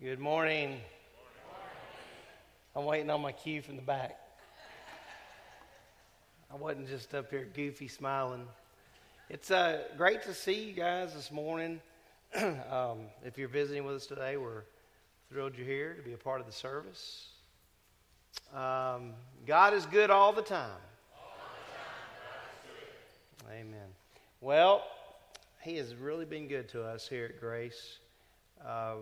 [0.00, 0.80] Good morning.
[2.76, 4.16] I'm waiting on my cue from the back.
[6.52, 8.46] I wasn't just up here goofy smiling.
[9.28, 11.80] It's uh, great to see you guys this morning.
[12.36, 14.62] um, if you're visiting with us today, we're
[15.30, 17.30] thrilled you're here to be a part of the service.
[18.54, 19.14] Um,
[19.48, 20.70] God is good all the time.
[23.50, 23.88] Amen.
[24.40, 24.84] Well,
[25.60, 27.98] He has really been good to us here at Grace.
[28.64, 28.98] Uh,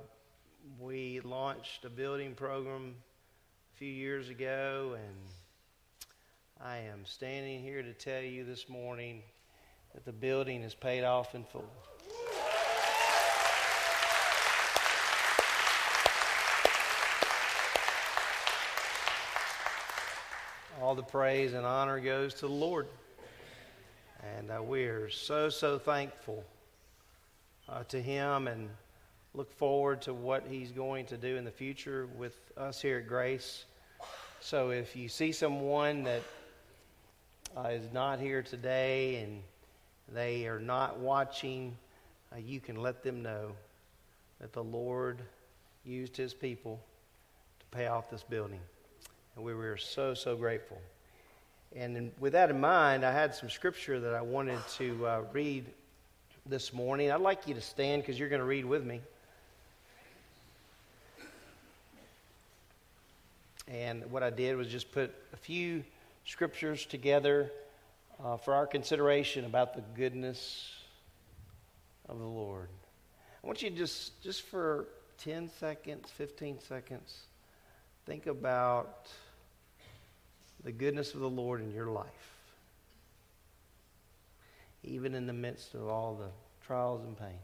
[0.78, 2.94] we launched a building program
[3.74, 5.16] a few years ago, and
[6.64, 9.22] I am standing here to tell you this morning
[9.94, 11.68] that the building is paid off in full.
[20.82, 22.86] All the praise and honor goes to the Lord.
[24.36, 26.44] And uh, we are so, so thankful
[27.68, 28.68] uh, to Him and
[29.34, 33.08] look forward to what He's going to do in the future with us here at
[33.08, 33.64] Grace.
[34.40, 36.22] So if you see someone that
[37.56, 39.42] uh, is not here today and
[40.12, 41.76] they are not watching,
[42.32, 43.52] uh, you can let them know
[44.40, 45.18] that the Lord
[45.84, 46.80] used His people
[47.60, 48.60] to pay off this building.
[49.34, 50.78] And we were so, so grateful.
[51.74, 55.66] And with that in mind, I had some scripture that I wanted to uh, read
[56.46, 57.10] this morning.
[57.10, 59.00] I'd like you to stand because you're going to read with me.
[63.68, 65.82] And what I did was just put a few
[66.24, 67.50] scriptures together
[68.22, 70.72] uh, for our consideration about the goodness
[72.08, 72.68] of the Lord.
[73.42, 74.86] I want you to just, just for
[75.18, 77.18] 10 seconds, 15 seconds,
[78.06, 79.08] think about
[80.64, 82.06] the goodness of the Lord in your life,
[84.82, 86.30] even in the midst of all the
[86.66, 87.38] trials and pain.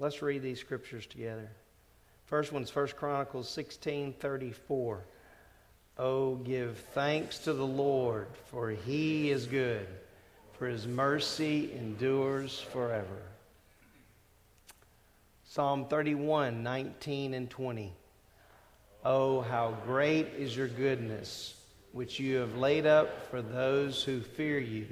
[0.00, 1.50] Let's read these scriptures together.
[2.24, 5.04] First one's First Chronicles 16 34.
[5.98, 9.86] Oh, give thanks to the Lord, for he is good,
[10.54, 13.20] for his mercy endures forever.
[15.44, 17.92] Psalm 31 19 and 20.
[19.04, 21.56] Oh, how great is your goodness,
[21.92, 24.86] which you have laid up for those who fear you,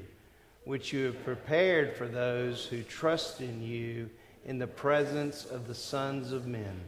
[0.64, 4.10] which you have prepared for those who trust in you
[4.48, 6.80] in the presence of the sons of men.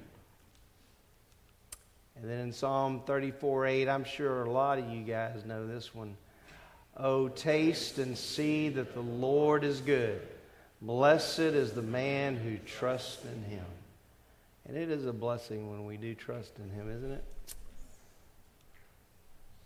[2.16, 5.94] And then in Psalm 34 8, I'm sure a lot of you guys know this
[5.94, 6.16] one.
[6.96, 10.22] Oh, taste and see that the Lord is good.
[10.80, 13.66] Blessed is the man who trusts in him.
[14.66, 17.24] And it is a blessing when we do trust in him, isn't it?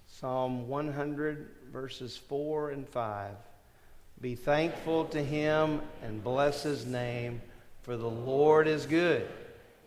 [0.08, 3.30] Psalm 100, verses 4 and 5.
[4.20, 7.40] Be thankful to him and bless his name
[7.84, 9.28] for the Lord is good,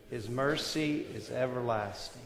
[0.08, 2.22] his mercy is everlasting.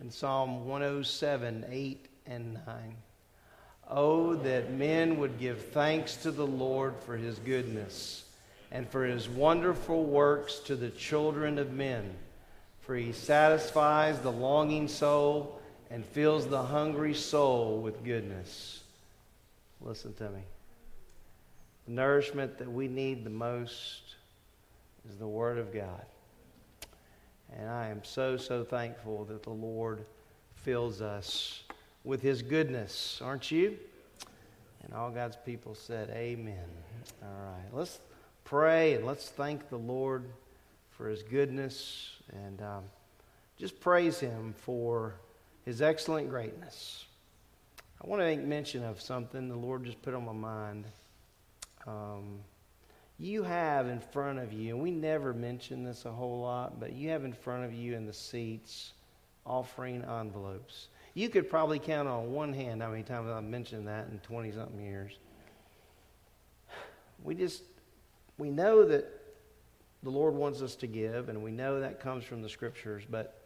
[0.00, 2.62] And Psalm 107, 8 and 9.
[3.88, 8.24] Oh, that men would give thanks to the Lord for his goodness
[8.72, 12.14] and for his wonderful works to the children of men.
[12.80, 15.60] For he satisfies the longing soul
[15.90, 18.82] and fills the hungry soul with goodness.
[19.82, 20.40] Listen to me.
[21.86, 24.16] The nourishment that we need the most
[25.08, 26.04] is the Word of God.
[27.56, 30.04] And I am so, so thankful that the Lord
[30.54, 31.62] fills us
[32.02, 33.76] with His goodness, aren't you?
[34.84, 36.64] And all God's people said, Amen.
[37.22, 38.00] All right, let's
[38.44, 40.24] pray and let's thank the Lord
[40.90, 42.84] for His goodness and um,
[43.58, 45.14] just praise Him for
[45.64, 47.04] His excellent greatness.
[48.02, 50.84] I want to make mention of something the Lord just put on my mind.
[51.86, 52.40] Um,
[53.18, 56.92] you have in front of you, and we never mention this a whole lot, but
[56.92, 58.92] you have in front of you in the seats
[59.46, 60.88] offering envelopes.
[61.14, 64.52] You could probably count on one hand how many times I've mentioned that in 20
[64.52, 65.12] something years.
[67.22, 67.62] We just,
[68.36, 69.06] we know that
[70.02, 73.42] the Lord wants us to give, and we know that comes from the scriptures, but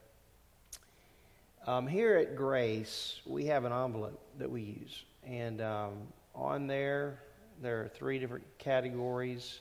[1.67, 5.05] um, here at Grace, we have an envelope that we use.
[5.25, 5.93] And um,
[6.35, 7.21] on there,
[7.61, 9.61] there are three different categories.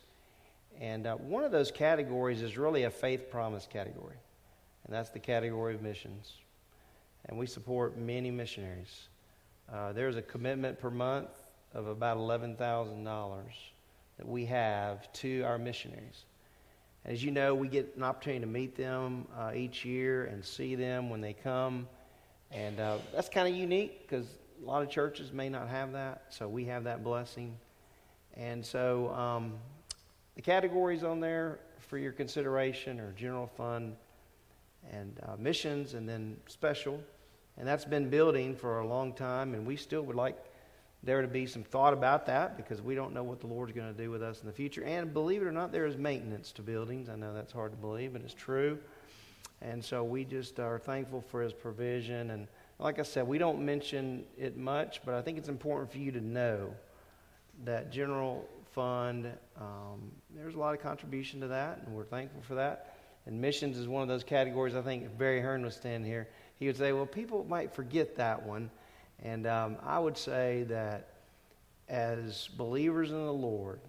[0.80, 4.16] And uh, one of those categories is really a faith promise category,
[4.86, 6.34] and that's the category of missions.
[7.26, 9.10] And we support many missionaries.
[9.72, 11.30] Uh, there's a commitment per month
[11.74, 13.42] of about $11,000
[14.18, 16.24] that we have to our missionaries.
[17.06, 20.76] As you know, we get an opportunity to meet them uh, each year and see
[20.76, 21.88] them when they come.
[22.52, 24.26] And uh, that's kind of unique because
[24.62, 27.56] a lot of churches may not have that, so we have that blessing.
[28.36, 29.54] And so um,
[30.36, 33.96] the categories on there for your consideration are general fund
[34.92, 37.00] and uh, missions and then special.
[37.58, 40.38] And that's been building for a long time, and we still would like
[41.04, 43.94] there to be some thought about that because we don't know what the Lord's going
[43.94, 44.84] to do with us in the future.
[44.84, 47.10] And believe it or not, there is maintenance to buildings.
[47.10, 48.80] I know that's hard to believe, but it's true.
[49.62, 52.32] And so we just are thankful for His provision.
[52.32, 52.48] And
[52.80, 56.12] like I said, we don't mention it much, but I think it's important for you
[56.12, 56.74] to know
[57.66, 62.56] that general fund, um, there's a lot of contribution to that, and we're thankful for
[62.56, 62.96] that.
[63.26, 64.76] And missions is one of those categories.
[64.76, 68.16] I think if Barry Hearn was standing here, he would say, well, people might forget
[68.18, 68.70] that one.
[69.22, 71.10] And um, I would say that
[71.88, 73.80] as believers in the Lord,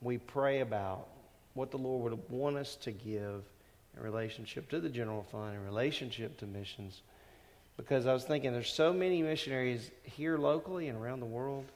[0.00, 1.08] we pray about
[1.54, 3.42] what the Lord would want us to give
[3.96, 7.02] in relationship to the general fund, in relationship to missions.
[7.76, 11.66] Because I was thinking there's so many missionaries here locally and around the world.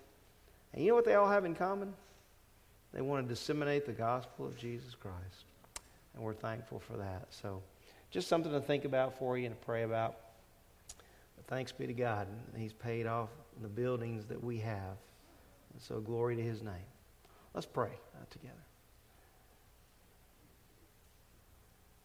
[0.73, 1.93] And you know what they all have in common?
[2.93, 5.45] They want to disseminate the gospel of Jesus Christ.
[6.15, 7.27] And we're thankful for that.
[7.31, 7.63] So
[8.11, 10.17] just something to think about for you and to pray about.
[11.37, 12.27] But thanks be to God.
[12.57, 13.31] He's paid off
[13.63, 14.97] the buildings that we have.
[15.73, 16.75] And so glory to his name.
[17.55, 18.55] Let's pray uh, together.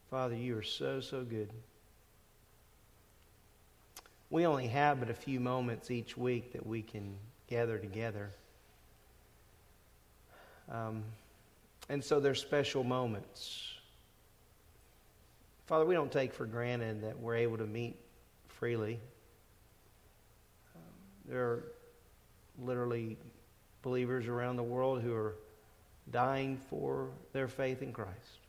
[0.09, 1.51] Father, you are so, so good.
[4.29, 7.15] We only have but a few moments each week that we can
[7.47, 8.31] gather together.
[10.71, 11.03] Um,
[11.89, 13.73] and so they're special moments.
[15.65, 17.95] Father, we don't take for granted that we're able to meet
[18.47, 18.99] freely.
[20.75, 20.81] Um,
[21.27, 21.63] there are
[22.59, 23.17] literally
[23.81, 25.35] believers around the world who are
[26.11, 28.39] dying for their faith in Christ.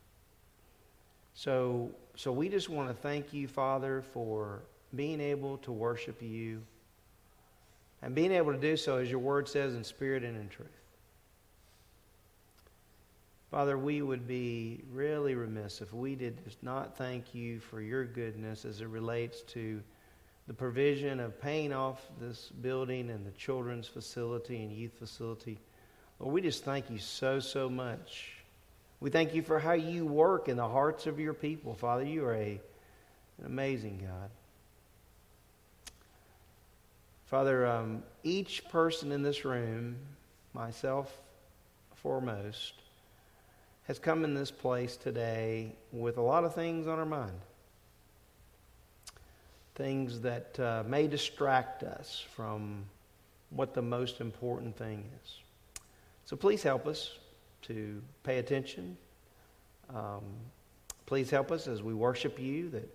[1.33, 4.63] So, so we just want to thank you, Father, for
[4.95, 6.61] being able to worship you
[8.01, 10.78] and being able to do so, as your word says, in spirit and in truth.
[13.51, 18.63] Father, we would be really remiss if we did not thank you for your goodness
[18.63, 19.81] as it relates to
[20.47, 25.57] the provision of paying off this building and the children's facility and youth facility.
[26.19, 28.33] Lord, we just thank you so, so much.
[28.99, 31.73] We thank you for how you work in the hearts of your people.
[31.73, 32.61] Father, you are a,
[33.39, 34.29] an amazing God.
[37.25, 39.95] Father, um, each person in this room,
[40.53, 41.11] myself
[41.95, 42.73] foremost,
[43.89, 47.41] has come in this place today with a lot of things on our mind.
[49.73, 52.85] Things that uh, may distract us from
[53.49, 55.37] what the most important thing is.
[56.25, 57.17] So please help us
[57.63, 58.95] to pay attention.
[59.91, 60.21] Um,
[61.07, 62.87] please help us as we worship you that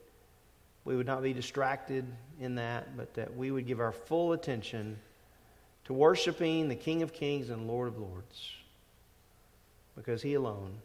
[0.84, 2.06] we would not be distracted
[2.38, 4.96] in that, but that we would give our full attention
[5.86, 8.52] to worshiping the King of Kings and Lord of Lords
[9.96, 10.78] because he alone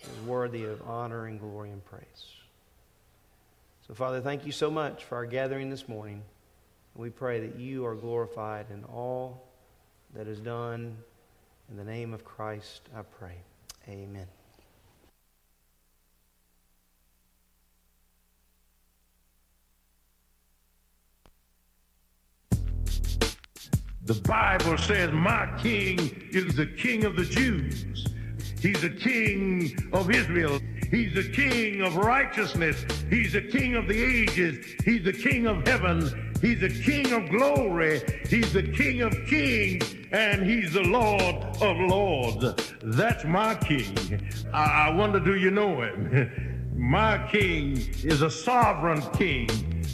[0.00, 2.34] is worthy of honor and glory and praise.
[3.86, 6.22] So, Father, thank you so much for our gathering this morning.
[6.94, 9.48] We pray that you are glorified in all
[10.14, 10.96] that is done.
[11.70, 13.36] In the name of Christ, I pray.
[13.88, 14.26] Amen.
[24.04, 25.98] The Bible says, My king
[26.30, 28.06] is the king of the Jews.
[28.60, 30.58] He's the king of Israel.
[30.90, 32.84] He's the king of righteousness.
[33.10, 34.66] He's the king of the ages.
[34.84, 36.32] He's the king of heaven.
[36.40, 38.00] He's the king of glory.
[38.28, 39.94] He's the king of kings.
[40.12, 42.72] And he's the Lord of lords.
[42.82, 43.94] That's my king.
[44.52, 46.70] I, I wonder, do you know him?
[46.74, 49.48] my king is a sovereign king.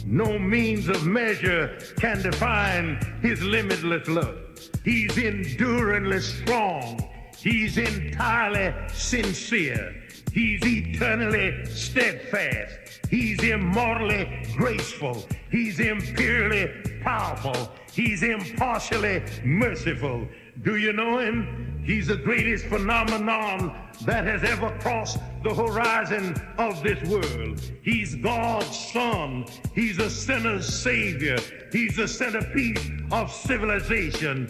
[0.09, 4.37] No means of measure can define his limitless love.
[4.85, 7.05] He's enduringly strong.
[7.37, 10.01] He's entirely sincere.
[10.31, 13.01] He's eternally steadfast.
[13.09, 15.27] He's immortally graceful.
[15.51, 16.69] He's imperially
[17.01, 17.73] powerful.
[17.91, 20.25] He's impartially merciful.
[20.61, 21.76] Do you know him?
[21.87, 27.61] He's the greatest phenomenon that has ever crossed the horizon of this world.
[27.81, 29.45] He's God's son.
[29.73, 31.37] He's a sinner's savior.
[31.71, 34.49] He's the centerpiece of civilization.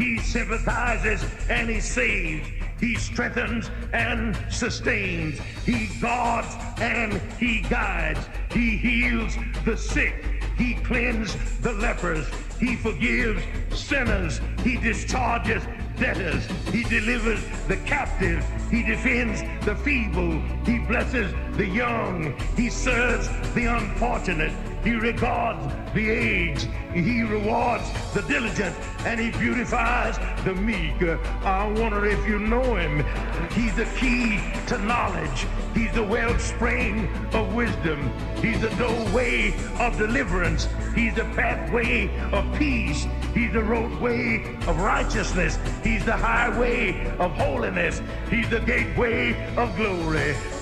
[0.00, 2.48] He sympathizes and he saves.
[2.80, 5.38] He strengthens and sustains.
[5.66, 6.48] He guards
[6.80, 8.20] and he guides.
[8.50, 10.24] He heals the sick.
[10.56, 12.26] He cleanses the lepers.
[12.58, 13.42] He forgives
[13.74, 14.40] sinners.
[14.64, 15.62] He discharges
[15.98, 16.46] debtors.
[16.72, 18.42] He delivers the captive.
[18.70, 20.40] He defends the feeble.
[20.64, 22.38] He blesses the young.
[22.56, 24.52] He serves the unfortunate.
[24.82, 25.60] He regards
[25.94, 26.68] the aged.
[26.92, 27.84] He rewards
[28.14, 28.74] the diligent.
[29.04, 31.02] And he beautifies the meek.
[31.42, 33.04] I wonder if you know him.
[33.52, 35.46] He's the key to knowledge.
[35.74, 38.10] He's the wellspring of wisdom.
[38.42, 40.68] He's the doorway of deliverance.
[40.94, 43.06] He's the pathway of peace.
[43.34, 45.58] He's the roadway of righteousness.
[45.84, 48.02] He's the highway of holiness.
[48.28, 50.34] He's the gateway of glory.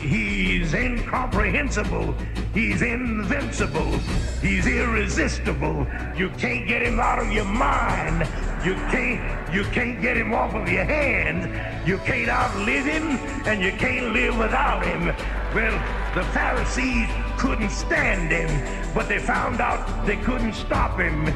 [0.00, 2.14] He's incomprehensible.
[2.54, 3.98] He's invincible.
[4.40, 5.86] He's irresistible.
[6.16, 8.26] You can't get him out of your mind.
[8.64, 11.52] You can't you can't get him off of your hand.
[11.86, 15.14] You can't outlive him and you can't live without him.
[15.54, 15.76] Well,
[16.14, 18.50] the Pharisees couldn't stand him,
[18.94, 21.26] but they found out they couldn't stop him.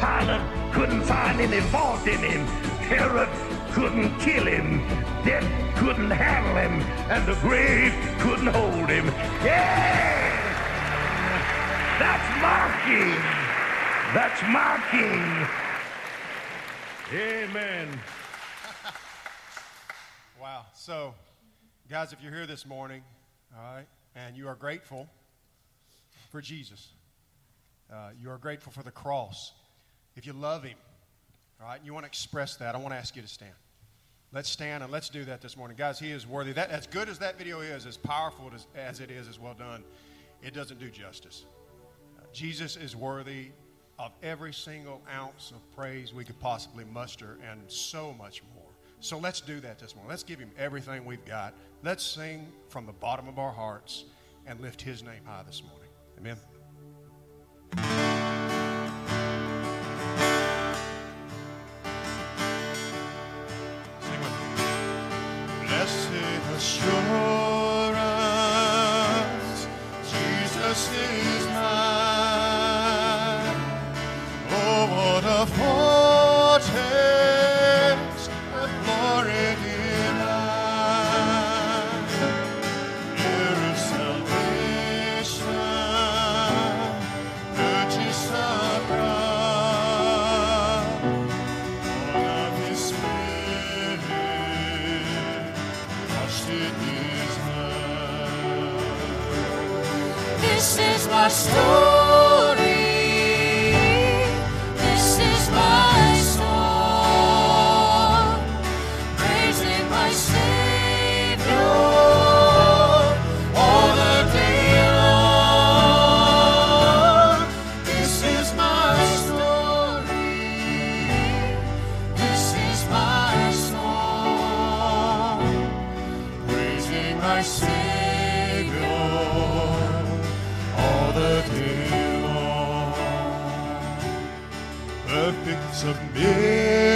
[0.00, 2.46] Pilate couldn't find any fault in him.
[2.88, 3.28] Herod
[3.78, 4.78] couldn't kill him.
[5.24, 6.82] Death couldn't handle him.
[7.08, 9.06] And the grave couldn't hold him.
[9.44, 10.18] Yeah!
[12.00, 13.14] That's my king.
[14.14, 15.46] That's my king.
[17.20, 18.00] Amen.
[20.40, 20.66] Wow.
[20.72, 21.14] So,
[21.90, 23.02] guys, if you're here this morning,
[23.56, 25.08] all right, and you are grateful
[26.30, 26.90] for Jesus,
[27.92, 29.52] uh, you are grateful for the cross.
[30.14, 30.76] If you love Him,
[31.60, 33.52] all right, and you want to express that, I want to ask you to stand.
[34.32, 35.76] Let's stand and let's do that this morning.
[35.76, 36.52] Guys, He is worthy.
[36.52, 39.54] That, as good as that video is, as powerful as, as it is, as well
[39.54, 39.82] done,
[40.42, 41.46] it doesn't do justice.
[42.18, 43.48] Uh, Jesus is worthy
[43.98, 48.64] of every single ounce of praise we could possibly muster and so much more.
[49.00, 50.10] So let's do that this morning.
[50.10, 51.54] Let's give him everything we've got.
[51.82, 54.04] Let's sing from the bottom of our hearts
[54.46, 55.88] and lift his name high this morning.
[57.76, 58.57] Amen.
[66.58, 67.07] Blessed
[100.58, 101.97] This is my story.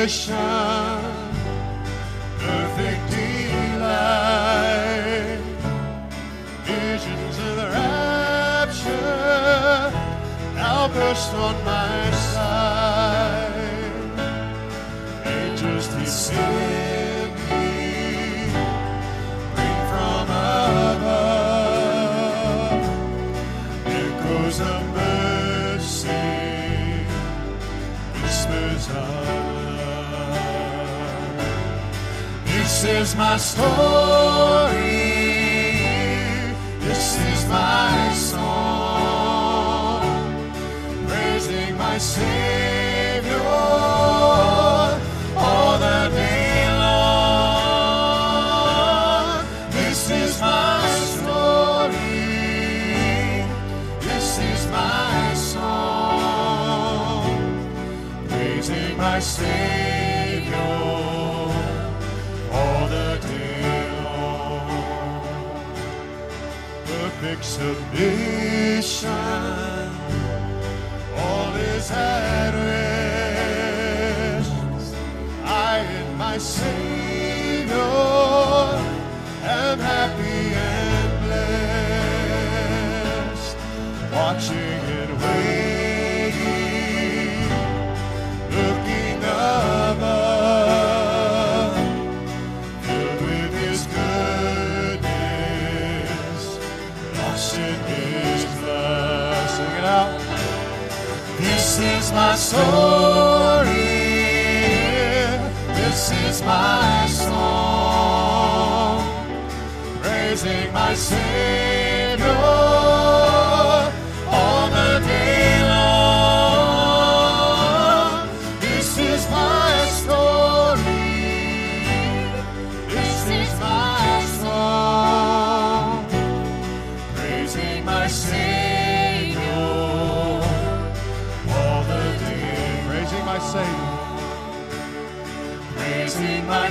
[0.08, 0.34] Submission,
[2.38, 4.58] perfect delight,
[6.64, 8.82] visions of the rapture
[10.56, 11.81] now burst on my
[33.02, 33.66] is my story.
[36.78, 40.02] This is my song.
[41.08, 43.42] Praising my Savior
[67.52, 69.10] submission.
[71.16, 72.54] All is at
[74.38, 74.94] rest.
[75.44, 76.91] I and my Savior.
[102.14, 103.72] my story.
[105.74, 109.00] This is my song.
[110.02, 111.61] Praising my Savior.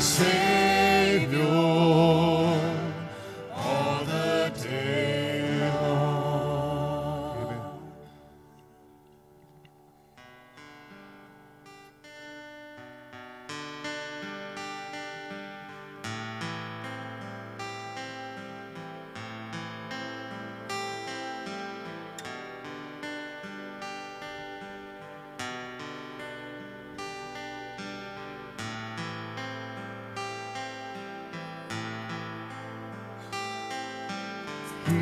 [0.01, 0.70] Savior.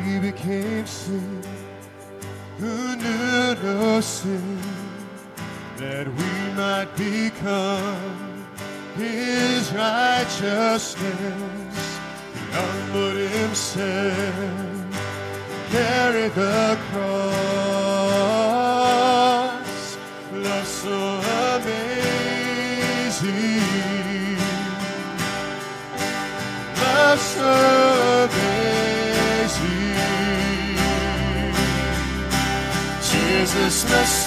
[0.04, 1.42] He became sin
[2.58, 4.58] who knew no sin
[5.76, 8.46] that we might become
[8.96, 10.96] His righteousness.
[12.34, 14.54] He humbled Himself,
[15.70, 17.39] carried the cross.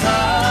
[0.03, 0.42] side.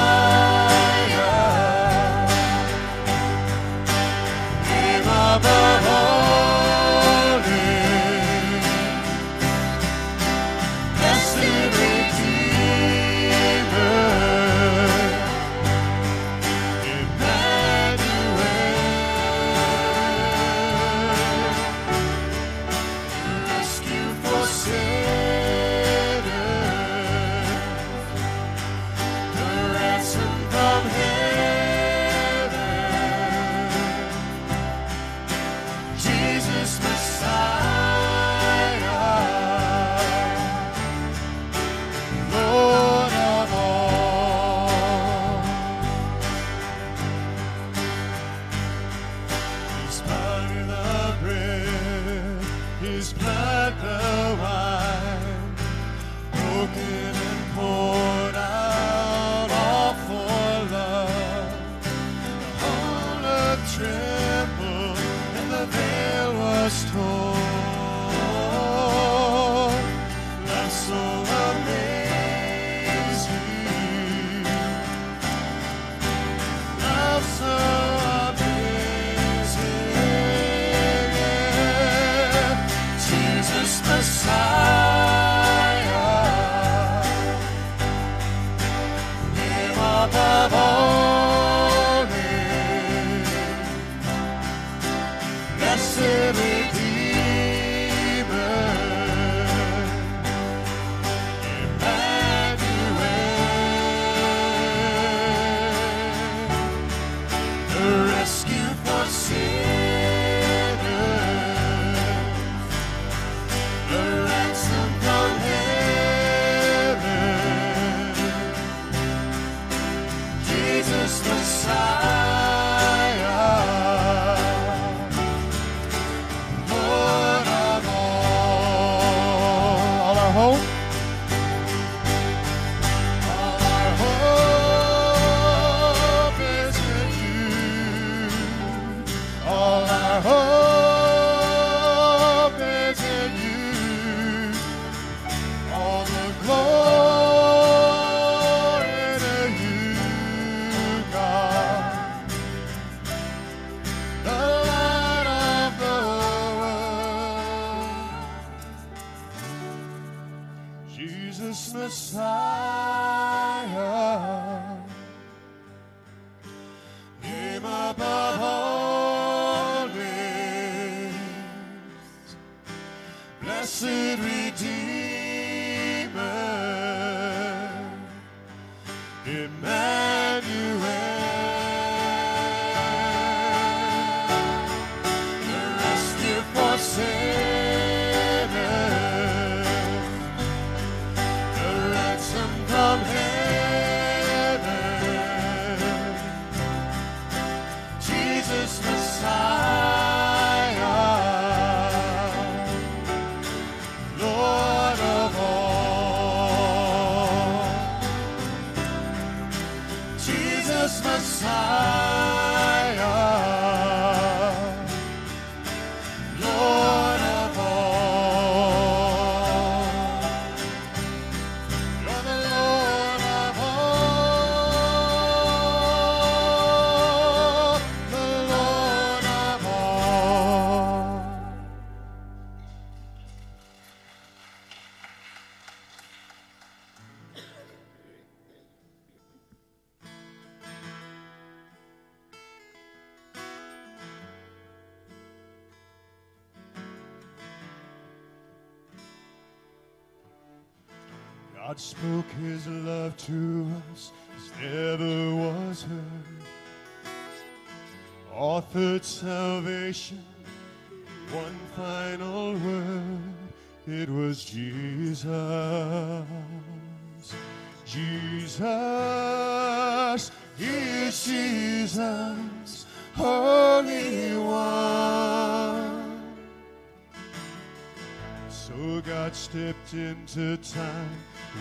[279.52, 281.10] Stepped into time,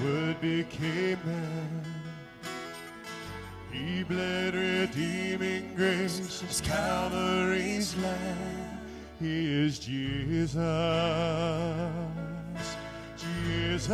[0.01, 1.83] word became man.
[3.69, 8.79] He bled redeeming grace as Calvary's land.
[9.19, 10.61] He is Jesus.
[13.17, 13.89] Jesus.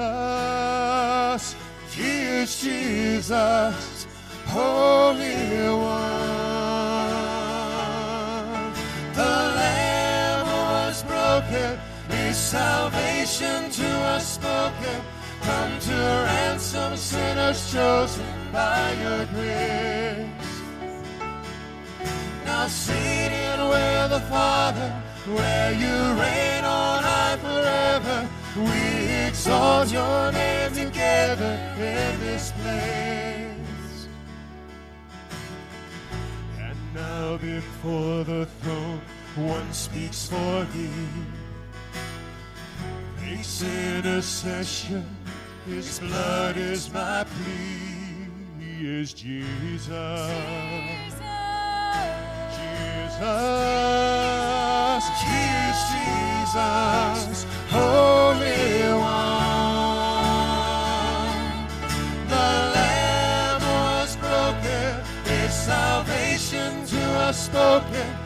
[1.89, 4.05] He is Jesus.
[4.45, 6.13] Holy One.
[9.15, 11.79] The Lamb was broken.
[12.09, 12.96] His salvation
[13.27, 15.01] to us spoken.
[15.41, 20.61] Come to ransom sinners chosen by your grace.
[22.45, 24.89] Now seated with the Father,
[25.25, 34.07] where you reign on high forever, we exalt your name together in this place.
[36.59, 39.01] And now before the throne,
[39.35, 41.36] one speaks for thee.
[43.29, 45.05] Makes intercession,
[45.65, 48.29] his blood is my plea.
[48.57, 50.31] He is Jesus.
[52.55, 53.21] Jesus,
[55.27, 59.27] is Jesus, Holy One.
[62.29, 68.16] The Lamb was broken, His salvation to us spoken.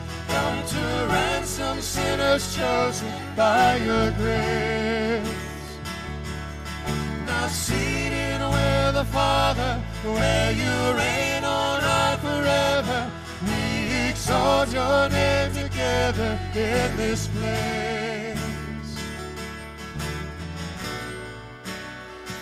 [1.14, 5.22] Ransom sinners chosen by Your grace.
[7.26, 13.10] Now seated with the Father, where You reign on high forever.
[13.46, 17.72] We exalt your name together in this place.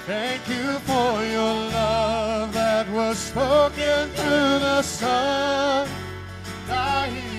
[0.07, 5.89] Thank you for your love that was spoken through the Son,
[6.67, 7.30] dying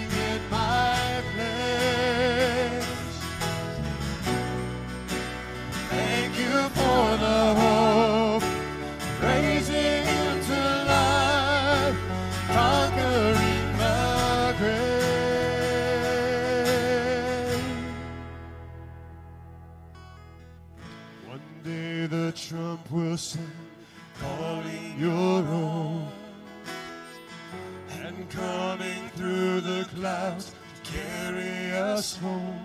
[30.84, 32.60] carry us home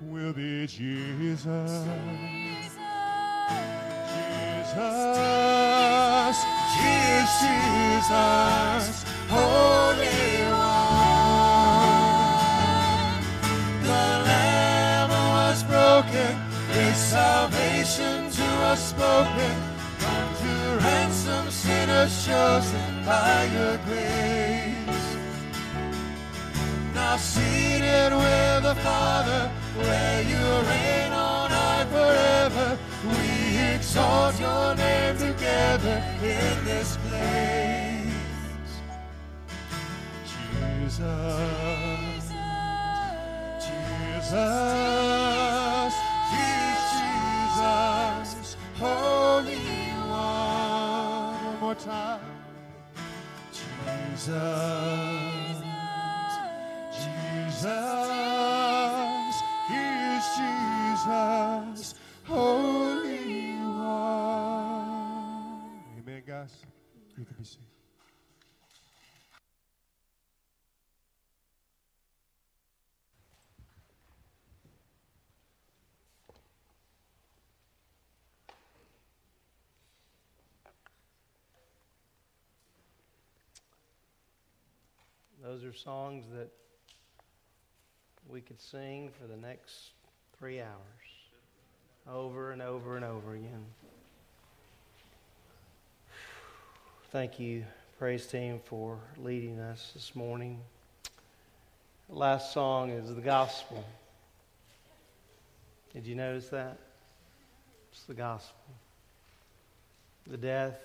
[0.00, 1.86] will be Jesus.
[4.72, 6.40] Jesus,
[7.52, 11.92] Jesus, Holy One.
[13.82, 16.36] The Lamb was broken,
[16.72, 19.52] His salvation to us spoken.
[20.00, 25.16] Come to ransom sinners chosen by Your grace.
[26.94, 30.38] Now seated with the Father, where You
[30.70, 32.78] reign on high forever.
[33.04, 33.31] We
[33.82, 38.12] exalt your name together in this place.
[40.62, 41.02] Jesus,
[43.66, 44.62] Jesus,
[47.50, 49.58] Jesus, Holy
[50.08, 51.44] One.
[51.44, 52.20] One more time.
[53.50, 54.30] Jesus,
[57.02, 57.74] Jesus,
[59.68, 59.82] He
[60.14, 61.94] is Jesus,
[62.28, 62.61] Holy
[67.22, 67.60] You can be seated.
[85.40, 86.48] Those are songs that
[88.28, 89.92] we could sing for the next
[90.36, 90.72] three hours,
[92.10, 93.64] over and over and over again.
[97.12, 97.66] Thank you,
[97.98, 100.58] praise team, for leading us this morning.
[102.08, 103.84] Last song is the gospel.
[105.92, 106.78] Did you notice that?
[107.92, 108.64] It's the gospel.
[110.26, 110.80] The death.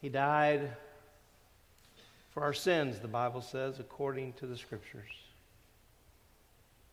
[0.00, 0.70] He died
[2.30, 5.10] for our sins, the Bible says, according to the scriptures.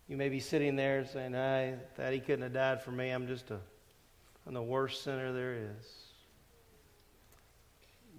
[0.08, 3.12] You may be sitting there saying, hey, that he couldn't have died for me.
[3.12, 3.60] I'm just a,
[4.48, 6.09] I'm the worst sinner there is.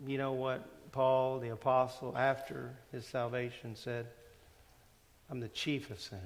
[0.06, 4.06] You know what Paul, the apostle, after his salvation said?
[5.30, 6.22] I'm the chief of sinners.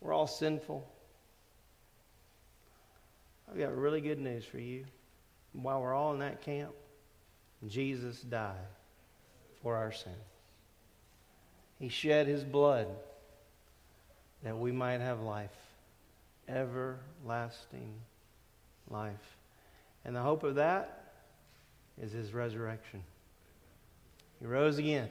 [0.00, 0.88] We're all sinful.
[3.50, 4.84] I've got really good news for you.
[5.52, 6.72] While we're all in that camp,
[7.68, 8.56] Jesus died
[9.62, 10.16] for our sins.
[11.78, 12.86] He shed his blood
[14.42, 15.50] that we might have life,
[16.48, 17.92] everlasting
[18.88, 19.36] life.
[20.04, 21.01] And the hope of that
[22.02, 23.02] is his resurrection.
[24.40, 25.08] He rose again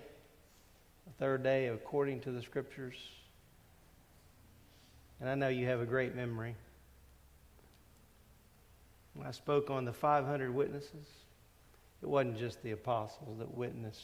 [1.07, 2.95] the third day according to the scriptures.
[5.21, 6.55] And I know you have a great memory.
[9.13, 11.07] When I spoke on the 500 witnesses,
[12.01, 14.01] it wasn't just the apostles that witnessed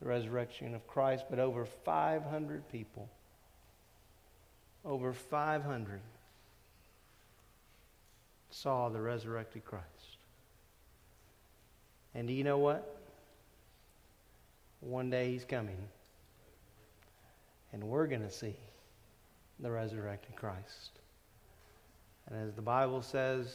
[0.00, 3.08] the resurrection of Christ, but over 500 people.
[4.84, 6.00] Over 500
[8.50, 9.84] saw the resurrected Christ.
[12.16, 12.96] And do you know what?
[14.80, 15.76] One day he's coming.
[17.74, 18.56] And we're going to see
[19.60, 20.92] the resurrected Christ.
[22.26, 23.54] And as the Bible says,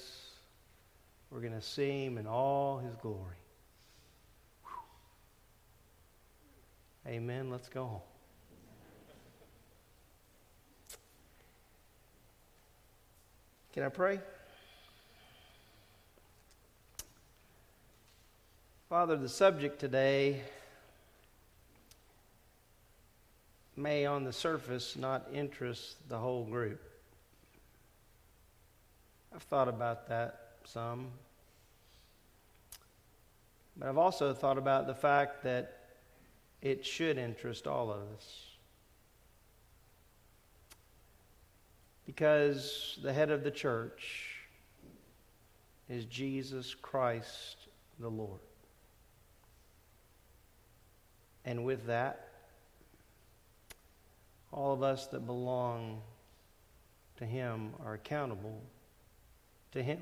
[1.32, 3.42] we're going to see him in all his glory.
[4.64, 4.74] Whew.
[7.14, 7.50] Amen.
[7.50, 8.02] Let's go home.
[13.74, 14.20] Can I pray?
[18.92, 20.42] Father, the subject today
[23.78, 26.82] may on the surface not interest the whole group.
[29.34, 31.08] I've thought about that some.
[33.78, 35.88] But I've also thought about the fact that
[36.62, 38.48] it should interest all of us.
[42.06, 44.36] Because the head of the church
[45.88, 47.56] is Jesus Christ
[47.98, 48.42] the Lord.
[51.46, 52.28] And with that,
[54.52, 56.02] all of us that belong
[57.18, 58.62] to Him are accountable
[59.72, 60.00] to Him.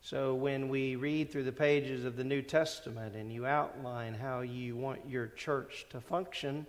[0.00, 4.40] So when we read through the pages of the New Testament and you outline how
[4.40, 6.66] you want your church to function,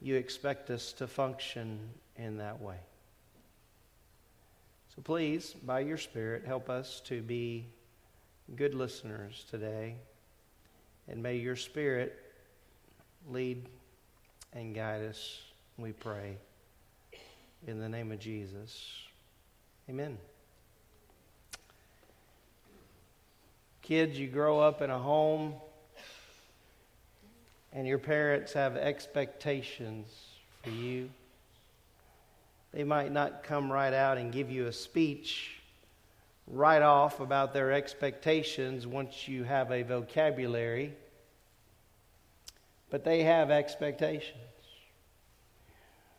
[0.00, 1.80] you expect us to function
[2.16, 2.76] in that way.
[4.94, 7.66] So please, by your Spirit, help us to be
[8.54, 9.96] good listeners today.
[11.08, 12.16] And may your Spirit
[13.28, 13.66] lead
[14.52, 15.40] and guide us,
[15.76, 16.36] we pray.
[17.66, 18.92] In the name of Jesus.
[19.88, 20.18] Amen.
[23.82, 25.54] Kids, you grow up in a home
[27.72, 30.06] and your parents have expectations
[30.62, 31.08] for you.
[32.72, 35.55] They might not come right out and give you a speech
[36.46, 40.94] right off about their expectations once you have a vocabulary,
[42.90, 44.38] but they have expectations.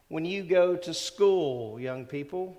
[0.09, 2.57] When you go to school, young people,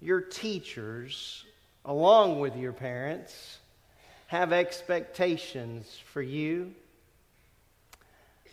[0.00, 1.44] your teachers
[1.84, 3.58] along with your parents,
[4.26, 6.72] have expectations for you.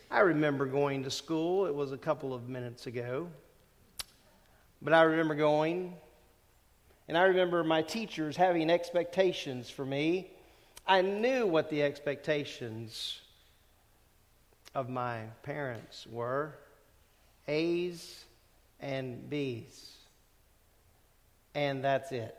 [0.10, 1.66] I remember going to school.
[1.66, 3.28] It was a couple of minutes ago.
[4.82, 5.94] But I remember going,
[7.08, 10.32] and I remember my teachers having expectations for me.
[10.86, 13.22] I knew what the expectations
[14.76, 16.56] of my parents were
[17.48, 18.26] A's
[18.80, 19.94] and B's.
[21.56, 22.36] And that's it.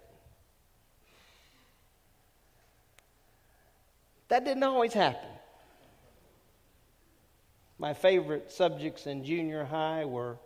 [4.29, 5.31] That didn't always happen.
[7.79, 10.37] My favorite subjects in junior high were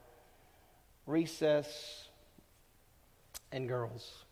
[1.07, 2.02] recess
[3.53, 4.25] and girls.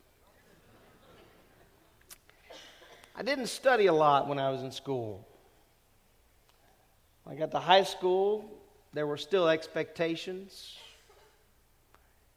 [3.15, 5.27] I didn't study a lot when I was in school.
[7.25, 8.51] When I got to high school,
[8.93, 10.77] there were still expectations.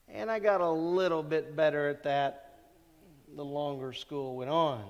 [0.10, 2.44] And I got a little bit better at that
[3.36, 4.84] the longer school went on.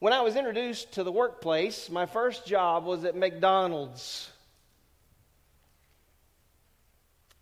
[0.00, 4.28] When I was introduced to the workplace, my first job was at McDonald's.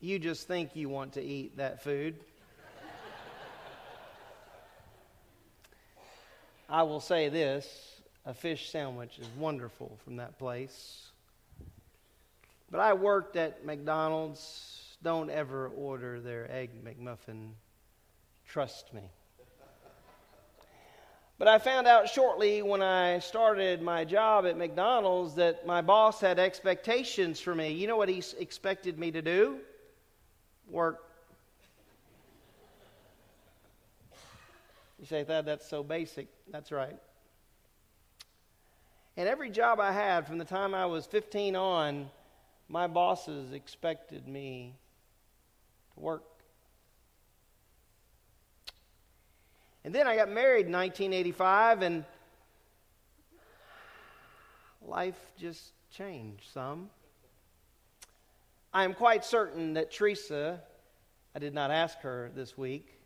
[0.02, 2.16] You just think you want to eat that food.
[6.68, 11.06] I will say this a fish sandwich is wonderful from that place.
[12.68, 14.96] But I worked at McDonald's.
[15.04, 17.50] Don't ever order their Egg McMuffin.
[18.48, 19.02] Trust me.
[21.38, 26.20] But I found out shortly when I started my job at McDonald's that my boss
[26.20, 27.70] had expectations for me.
[27.70, 29.60] You know what he expected me to do?
[30.72, 31.04] Work.
[34.98, 36.28] You say, that that's so basic.
[36.50, 36.96] That's right.
[39.18, 42.08] And every job I had from the time I was 15 on,
[42.70, 44.74] my bosses expected me
[45.92, 46.24] to work.
[49.84, 52.04] And then I got married in 1985, and
[54.86, 56.88] life just changed some.
[58.74, 60.58] I am quite certain that Teresa,
[61.34, 63.00] I did not ask her this week,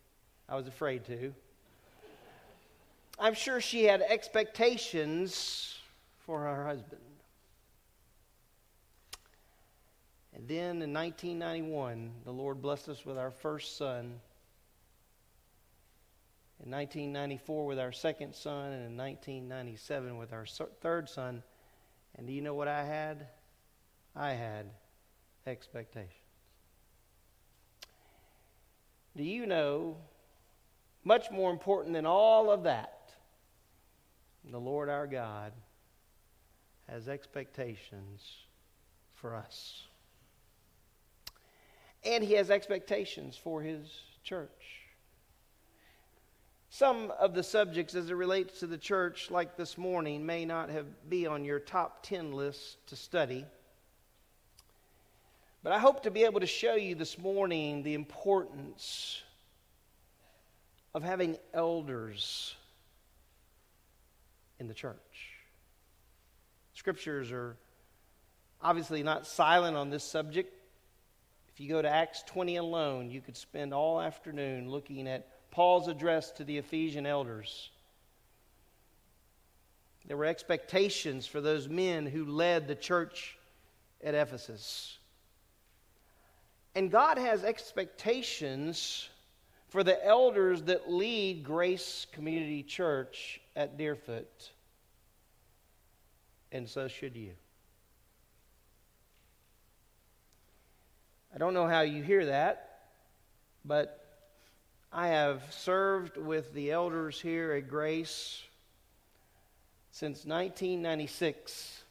[0.49, 1.35] I was afraid to.
[3.19, 5.79] I'm sure she had expectations
[6.25, 7.01] for her husband.
[10.37, 14.21] And then in 1991, the Lord blessed us with our first son.
[16.65, 20.47] In 1994, with our second son, and in 1997, with our
[20.81, 21.43] third son.
[22.17, 23.27] And do you know what I had?
[24.15, 24.67] I had
[25.47, 26.13] expectations.
[29.17, 29.97] Do you know,
[31.05, 33.13] much more important than all of that,
[34.51, 35.53] the Lord our God
[36.89, 38.23] has expectations
[39.15, 39.85] for us
[42.07, 44.83] and he has expectations for his church.
[46.71, 50.69] Some of the subjects as it relates to the church, like this morning, may not
[50.71, 53.45] have be on your top 10 list to study.
[55.67, 59.21] But I hope to be able to show you this morning the importance
[60.95, 62.55] of having elders
[64.61, 64.95] in the church.
[66.75, 67.57] Scriptures are
[68.63, 70.55] obviously not silent on this subject.
[71.53, 75.89] If you go to Acts 20 alone, you could spend all afternoon looking at Paul's
[75.89, 77.71] address to the Ephesian elders.
[80.07, 83.37] There were expectations for those men who led the church
[84.05, 84.99] at Ephesus.
[86.77, 89.09] And God has expectations
[89.71, 94.51] for the elders that lead Grace Community Church at Deerfoot.
[96.53, 97.31] And so should you.
[101.35, 102.81] I don't know how you hear that,
[103.65, 104.05] but
[104.93, 108.43] I have served with the elders here at Grace
[109.93, 111.85] since 1996.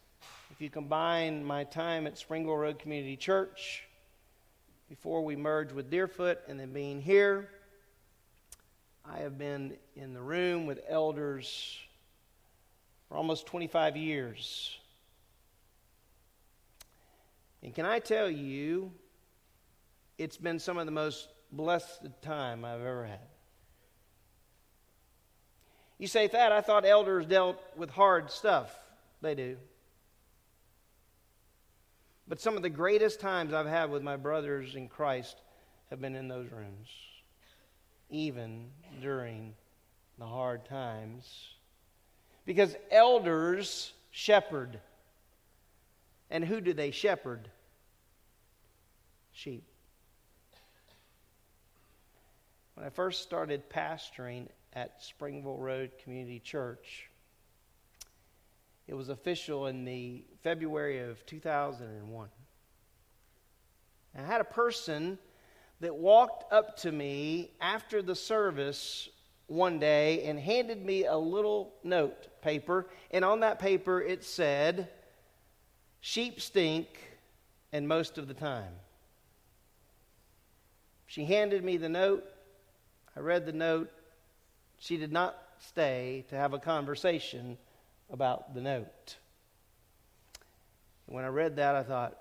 [0.52, 3.85] If you combine my time at Springville Road Community Church,
[4.90, 7.50] before we merged with Deerfoot, and then being here,
[9.04, 11.80] I have been in the room with elders
[13.08, 14.78] for almost 25 years.
[17.64, 18.92] And can I tell you,
[20.18, 23.20] it's been some of the most blessed time I've ever had.
[25.98, 28.76] You say, Thad, I thought elders dealt with hard stuff.
[29.22, 29.58] They do.
[32.28, 35.38] But some of the greatest times I've had with my brothers in Christ
[35.90, 36.90] have been in those rooms,
[38.10, 38.72] even
[39.02, 39.54] during
[40.18, 41.50] the hard times.
[42.46, 44.80] Because elders shepherd.
[46.32, 47.50] And who do they shepherd?
[49.32, 49.64] Sheep.
[52.74, 57.10] When I first started pastoring at Springville Road Community Church,
[58.88, 62.30] It was official in the February of 2001.
[64.18, 65.18] I had a person
[65.80, 69.10] that walked up to me after the service
[69.48, 74.90] one day and handed me a little note paper, and on that paper it said,
[76.00, 76.88] Sheep stink,
[77.72, 78.74] and most of the time.
[81.08, 82.24] She handed me the note.
[83.16, 83.92] I read the note.
[84.78, 87.58] She did not stay to have a conversation
[88.12, 89.18] about the note.
[91.08, 92.18] When I read that, I thought,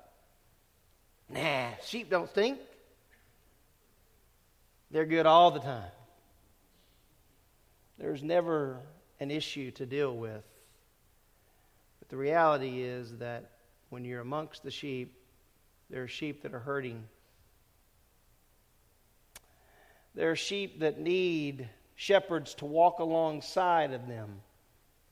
[1.29, 2.59] nah, sheep don't stink.
[4.91, 5.91] They're good all the time.
[7.99, 8.81] There's never
[9.21, 10.45] an issue to deal with.
[11.99, 13.51] But the reality is that
[13.91, 15.15] when you're amongst the sheep,
[15.91, 17.05] there are sheep that are hurting.
[20.15, 24.41] There are sheep that need shepherds to walk alongside of them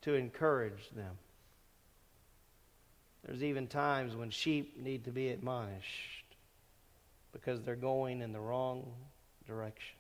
[0.03, 1.16] to encourage them.
[3.24, 6.24] There's even times when sheep need to be admonished
[7.32, 8.92] because they're going in the wrong
[9.46, 9.96] direction.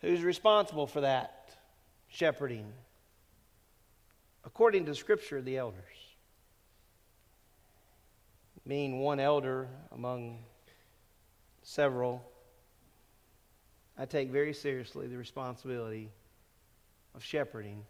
[0.00, 1.50] Who's responsible for that
[2.08, 2.72] shepherding?
[4.44, 5.82] According to Scripture, the elders.
[8.66, 10.38] Being one elder among
[11.62, 12.22] several,
[13.98, 16.10] I take very seriously the responsibility
[17.14, 17.84] of shepherding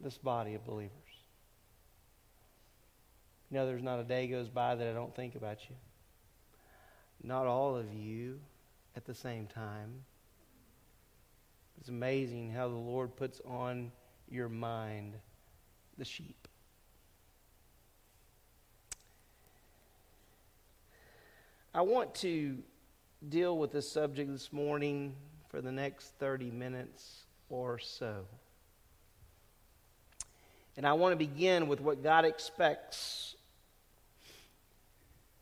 [0.00, 0.92] this body of believers.
[3.50, 5.76] You know, there's not a day goes by that I don't think about you.
[7.22, 8.38] Not all of you
[8.96, 10.04] at the same time.
[11.80, 13.90] It's amazing how the Lord puts on
[14.28, 15.14] your mind
[15.98, 16.48] the sheep.
[21.74, 22.58] I want to
[23.28, 25.14] deal with this subject this morning
[25.48, 28.24] for the next 30 minutes or so.
[30.76, 33.34] And I want to begin with what God expects.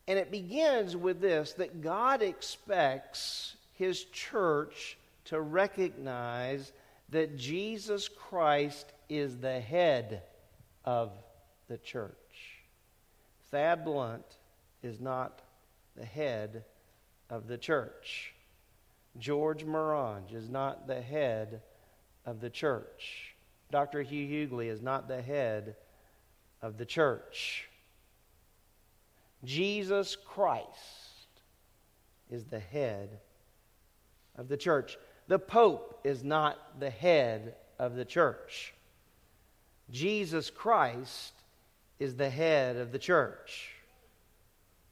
[0.08, 6.72] And it begins with this that God expects His church to recognize
[7.10, 10.22] that Jesus Christ is the head
[10.84, 11.12] of
[11.68, 12.12] the church.
[13.50, 14.24] Thad Blunt
[14.82, 15.40] is not
[15.96, 16.64] the head
[17.30, 18.34] of the church.
[19.18, 21.60] George Morange is not the head
[22.28, 23.34] of the church.
[23.70, 24.02] Dr.
[24.02, 25.76] Hugh Hughley is not the head
[26.60, 27.66] of the church.
[29.44, 30.66] Jesus Christ
[32.30, 33.20] is the head
[34.36, 34.98] of the church.
[35.28, 38.74] The Pope is not the head of the church.
[39.90, 41.32] Jesus Christ
[41.98, 43.70] is the head of the church.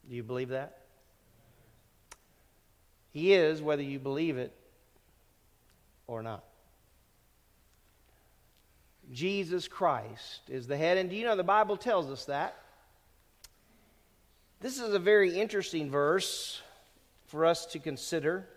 [0.09, 0.79] Do you believe that?
[3.11, 4.53] He is, whether you believe it
[6.07, 6.43] or not.
[9.11, 10.97] Jesus Christ is the head.
[10.97, 12.55] And do you know the Bible tells us that?
[14.59, 16.61] This is a very interesting verse
[17.27, 18.47] for us to consider.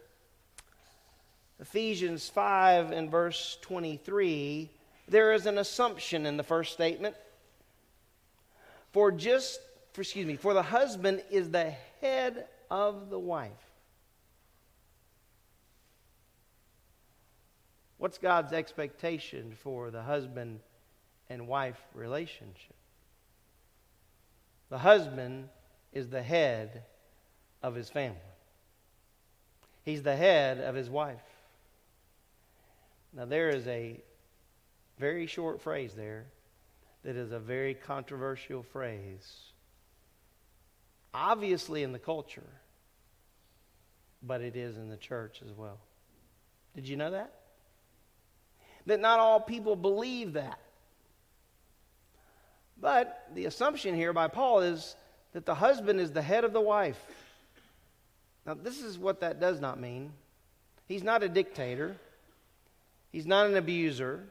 [1.60, 4.70] Ephesians 5 and verse 23,
[5.08, 7.14] there is an assumption in the first statement.
[8.92, 9.60] For just,
[9.92, 13.69] for, excuse me, for the husband is the head of the wife
[18.00, 20.60] What's God's expectation for the husband
[21.28, 22.74] and wife relationship?
[24.70, 25.50] The husband
[25.92, 26.84] is the head
[27.62, 28.16] of his family,
[29.82, 31.20] he's the head of his wife.
[33.12, 34.00] Now, there is a
[34.98, 36.24] very short phrase there
[37.04, 39.40] that is a very controversial phrase.
[41.12, 42.48] Obviously, in the culture,
[44.22, 45.80] but it is in the church as well.
[46.74, 47.39] Did you know that?
[48.90, 50.58] That not all people believe that.
[52.80, 54.96] But the assumption here by Paul is
[55.32, 57.00] that the husband is the head of the wife.
[58.46, 60.12] Now, this is what that does not mean.
[60.88, 61.96] He's not a dictator,
[63.12, 64.24] he's not an abuser.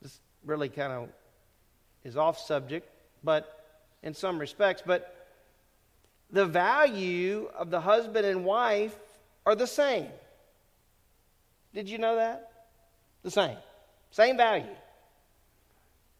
[0.00, 1.08] This really kind of
[2.04, 2.88] is off subject,
[3.24, 3.64] but
[4.02, 5.14] in some respects, but
[6.30, 8.94] the value of the husband and wife
[9.44, 10.06] are the same.
[11.74, 12.47] Did you know that?
[13.22, 13.56] The same.
[14.10, 14.64] Same value.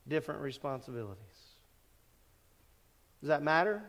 [0.07, 1.23] Different responsibilities.
[3.21, 3.83] Does that matter?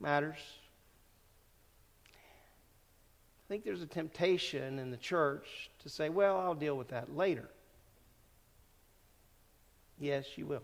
[0.00, 0.38] Matters.
[2.06, 7.14] I think there's a temptation in the church to say, well, I'll deal with that
[7.14, 7.48] later.
[9.98, 10.62] Yes, you will.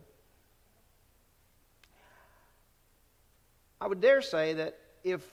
[3.80, 5.26] I would dare say that if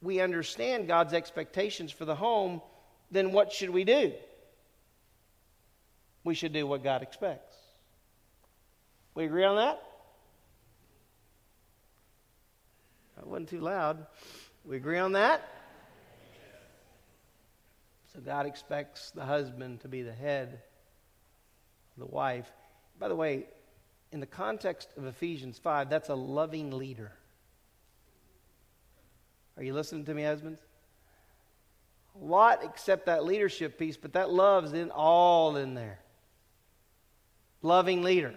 [0.00, 2.62] we understand God's expectations for the home,
[3.10, 4.12] then what should we do?
[6.28, 7.56] We should do what God expects.
[9.14, 9.82] We agree on that?
[13.16, 14.06] That wasn't too loud.
[14.62, 15.48] We agree on that?
[18.12, 20.60] So God expects the husband to be the head
[21.96, 22.46] of the wife.
[22.98, 23.46] By the way,
[24.12, 27.12] in the context of Ephesians 5, that's a loving leader.
[29.56, 30.60] Are you listening to me, husbands?
[32.20, 36.00] A lot except that leadership piece, but that love's in all in there.
[37.62, 38.34] Loving leader.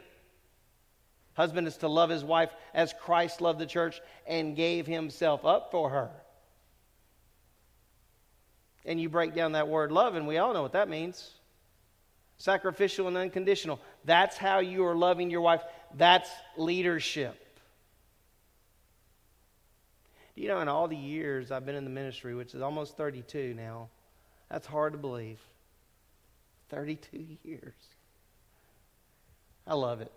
[1.33, 5.71] Husband is to love his wife as Christ loved the church and gave himself up
[5.71, 6.09] for her.
[8.85, 11.31] And you break down that word love, and we all know what that means
[12.41, 13.79] sacrificial and unconditional.
[14.03, 15.61] That's how you are loving your wife.
[15.93, 17.37] That's leadership.
[20.35, 23.53] You know, in all the years I've been in the ministry, which is almost 32
[23.53, 23.89] now,
[24.49, 25.39] that's hard to believe.
[26.69, 27.73] 32 years.
[29.67, 30.11] I love it.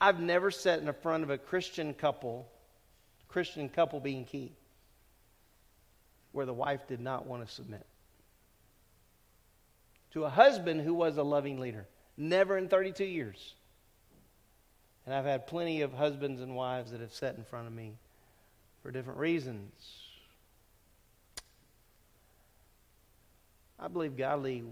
[0.00, 2.48] I've never sat in front of a Christian couple,
[3.28, 4.52] Christian couple being key,
[6.32, 7.86] where the wife did not want to submit.
[10.12, 11.86] To a husband who was a loving leader.
[12.16, 13.54] Never in 32 years.
[15.06, 17.94] And I've had plenty of husbands and wives that have sat in front of me
[18.82, 19.72] for different reasons.
[23.78, 24.62] I believe godly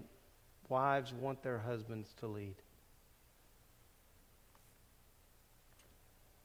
[0.69, 2.55] wives want their husbands to lead.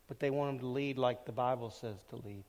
[0.09, 2.45] But they want them to lead like the Bible says to lead.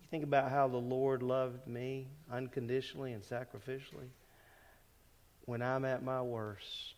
[0.00, 4.08] You think about how the Lord loved me unconditionally and sacrificially
[5.44, 6.94] when I'm at my worst.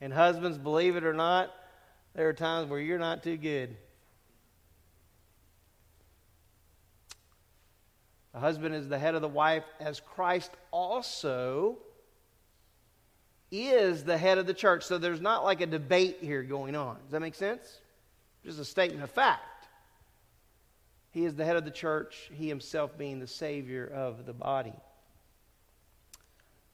[0.00, 1.52] And husbands, believe it or not,
[2.14, 3.76] there are times where you're not too good.
[8.32, 11.78] The husband is the head of the wife, as Christ also
[13.50, 14.84] is the head of the church.
[14.84, 16.96] So there's not like a debate here going on.
[17.02, 17.80] Does that make sense?
[18.44, 19.42] Just a statement of fact.
[21.12, 24.72] He is the head of the church, he himself being the Savior of the body.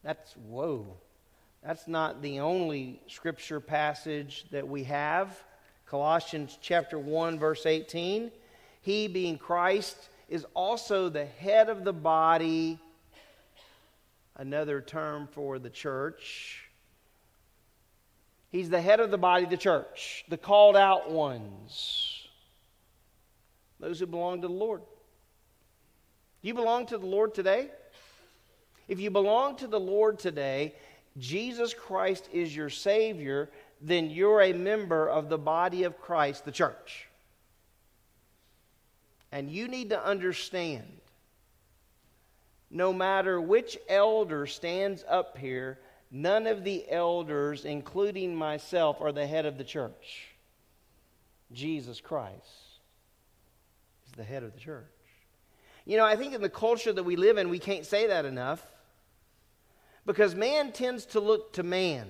[0.05, 0.87] That's, whoa.
[1.65, 5.37] That's not the only scripture passage that we have.
[5.87, 8.31] Colossians chapter 1 verse 18.
[8.83, 9.97] He being Christ
[10.29, 12.79] is also the head of the body,
[14.37, 16.66] another term for the church.
[18.51, 22.27] He's the head of the body, the church, the called out ones,
[23.81, 24.83] those who belong to the Lord.
[26.43, 27.71] Do you belong to the Lord today?
[28.89, 30.75] If you belong to the Lord today,
[31.19, 36.53] Jesus Christ is your Savior, then you're a member of the body of Christ, the
[36.53, 37.09] church.
[39.33, 40.87] And you need to understand
[42.71, 45.79] no matter which elder stands up here,
[46.23, 50.29] none of the elders, including myself, are the head of the church.
[51.53, 52.35] Jesus Christ
[54.07, 54.85] is the head of the church.
[55.85, 58.25] You know, I think in the culture that we live in, we can't say that
[58.25, 58.67] enough.
[60.05, 62.07] Because man tends to look to man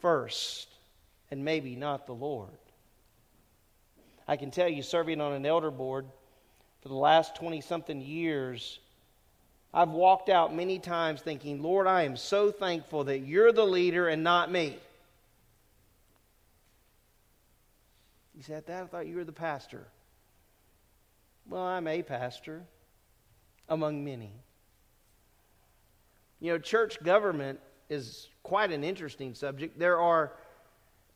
[0.00, 0.68] first,
[1.30, 2.50] and maybe not the Lord.
[4.26, 6.06] I can tell you, serving on an elder board
[6.82, 8.80] for the last 20 something years,
[9.72, 14.08] I've walked out many times thinking, Lord, I am so thankful that you're the leader
[14.08, 14.78] and not me.
[18.34, 18.84] You said that?
[18.84, 19.86] I thought you were the pastor.
[21.48, 22.62] Well, I'm a pastor
[23.68, 24.32] among many.
[26.40, 27.58] You know, church government
[27.90, 29.78] is quite an interesting subject.
[29.78, 30.32] There are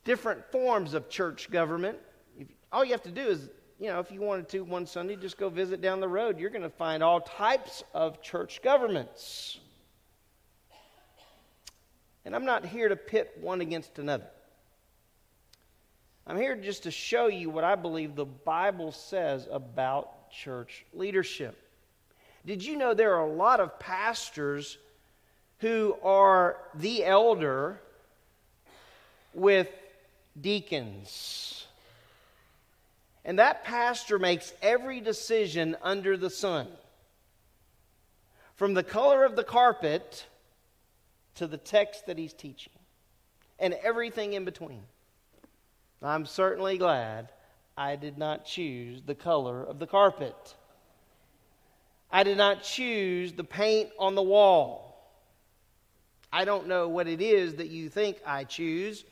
[0.04, 1.98] different forms of church government.
[2.72, 3.48] All you have to do is,
[3.82, 6.38] you know, if you wanted to one Sunday, just go visit down the road.
[6.38, 9.58] You're going to find all types of church governments.
[12.24, 14.28] And I'm not here to pit one against another.
[16.28, 21.58] I'm here just to show you what I believe the Bible says about church leadership.
[22.46, 24.78] Did you know there are a lot of pastors
[25.58, 27.80] who are the elder
[29.34, 29.68] with
[30.40, 31.61] deacons.
[33.24, 36.68] And that pastor makes every decision under the sun.
[38.56, 40.26] From the color of the carpet
[41.36, 42.72] to the text that he's teaching,
[43.58, 44.82] and everything in between.
[46.02, 47.30] I'm certainly glad
[47.76, 50.56] I did not choose the color of the carpet.
[52.10, 55.10] I did not choose the paint on the wall.
[56.32, 59.04] I don't know what it is that you think I choose.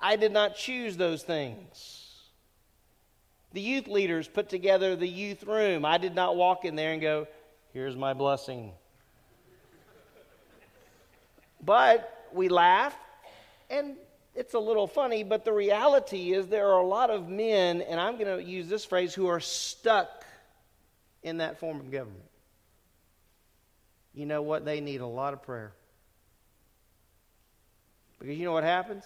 [0.00, 2.05] I did not choose those things.
[3.56, 5.86] The youth leaders put together the youth room.
[5.86, 7.26] I did not walk in there and go,
[7.72, 8.70] Here's my blessing.
[11.64, 12.94] But we laugh,
[13.70, 13.96] and
[14.34, 17.98] it's a little funny, but the reality is there are a lot of men, and
[17.98, 20.26] I'm going to use this phrase, who are stuck
[21.22, 22.28] in that form of government.
[24.12, 24.66] You know what?
[24.66, 25.72] They need a lot of prayer.
[28.18, 29.04] Because you know what happens?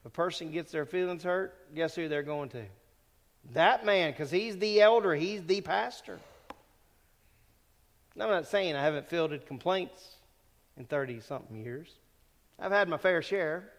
[0.00, 2.64] If a person gets their feelings hurt, guess who they're going to?
[3.52, 6.18] That man, because he's the elder, he's the pastor.
[8.20, 10.16] I'm not saying I haven't fielded complaints
[10.76, 11.88] in 30 something years.
[12.58, 13.70] I've had my fair share.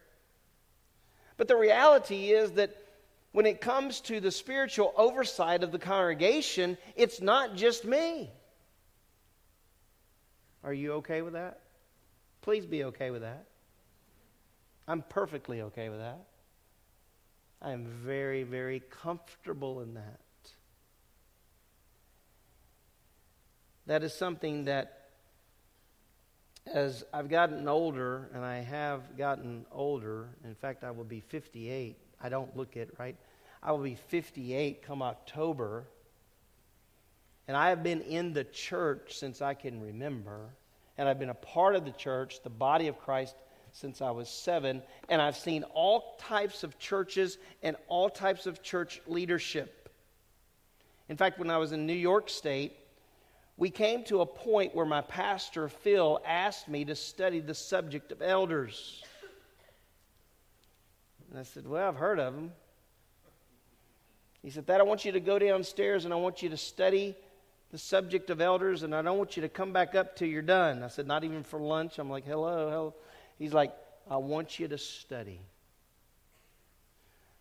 [1.38, 2.76] But the reality is that
[3.32, 8.32] when it comes to the spiritual oversight of the congregation, it's not just me.
[10.64, 11.60] Are you okay with that?
[12.42, 13.46] Please be okay with that.
[14.88, 16.20] I'm perfectly okay with that.
[17.62, 20.20] I am very, very comfortable in that.
[23.86, 25.10] That is something that,
[26.68, 31.98] as I've gotten older, and I have gotten older, in fact, I will be 58.
[32.22, 33.16] I don't look it, right?
[33.62, 35.86] I will be 58 come October.
[37.48, 40.50] And I have been in the church since I can remember.
[40.98, 43.36] And I've been a part of the church, the body of Christ,
[43.80, 48.62] since I was seven, and I've seen all types of churches and all types of
[48.62, 49.90] church leadership.
[51.08, 52.74] In fact, when I was in New York State,
[53.56, 58.12] we came to a point where my pastor, Phil, asked me to study the subject
[58.12, 59.02] of elders.
[61.30, 62.52] And I said, Well, I've heard of them.
[64.42, 67.16] He said, That I want you to go downstairs and I want you to study
[67.72, 70.42] the subject of elders, and I don't want you to come back up till you're
[70.42, 70.84] done.
[70.84, 71.98] I said, Not even for lunch.
[71.98, 72.94] I'm like, Hello, hello.
[73.40, 73.74] He's like,
[74.10, 75.40] I want you to study.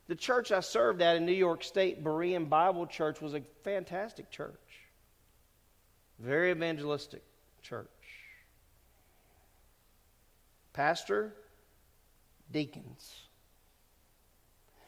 [0.06, 4.30] The church I served at in New York State, Berean Bible Church, was a fantastic
[4.30, 4.54] church.
[6.18, 7.22] Very evangelistic
[7.62, 7.88] church.
[10.72, 11.34] Pastor,
[12.50, 13.14] deacons.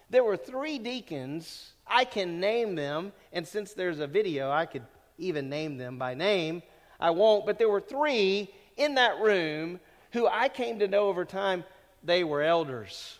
[0.08, 1.72] There were three deacons.
[1.86, 4.84] I can name them, and since there's a video, I could
[5.18, 6.62] even name them by name.
[6.98, 9.80] I won't, but there were three in that room
[10.12, 11.64] who I came to know over time,
[12.02, 13.18] they were elders.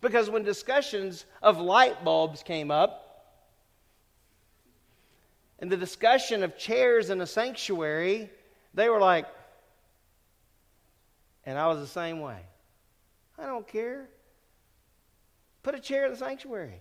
[0.00, 3.00] Because when discussions of light bulbs came up,
[5.58, 8.28] and the discussion of chairs in a sanctuary,
[8.74, 9.26] they were like,
[11.46, 12.38] and I was the same way.
[13.38, 14.08] I don't care.
[15.62, 16.80] Put a chair in the sanctuary.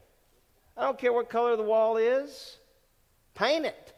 [0.75, 2.57] I don't care what color the wall is.
[3.35, 3.92] Paint it.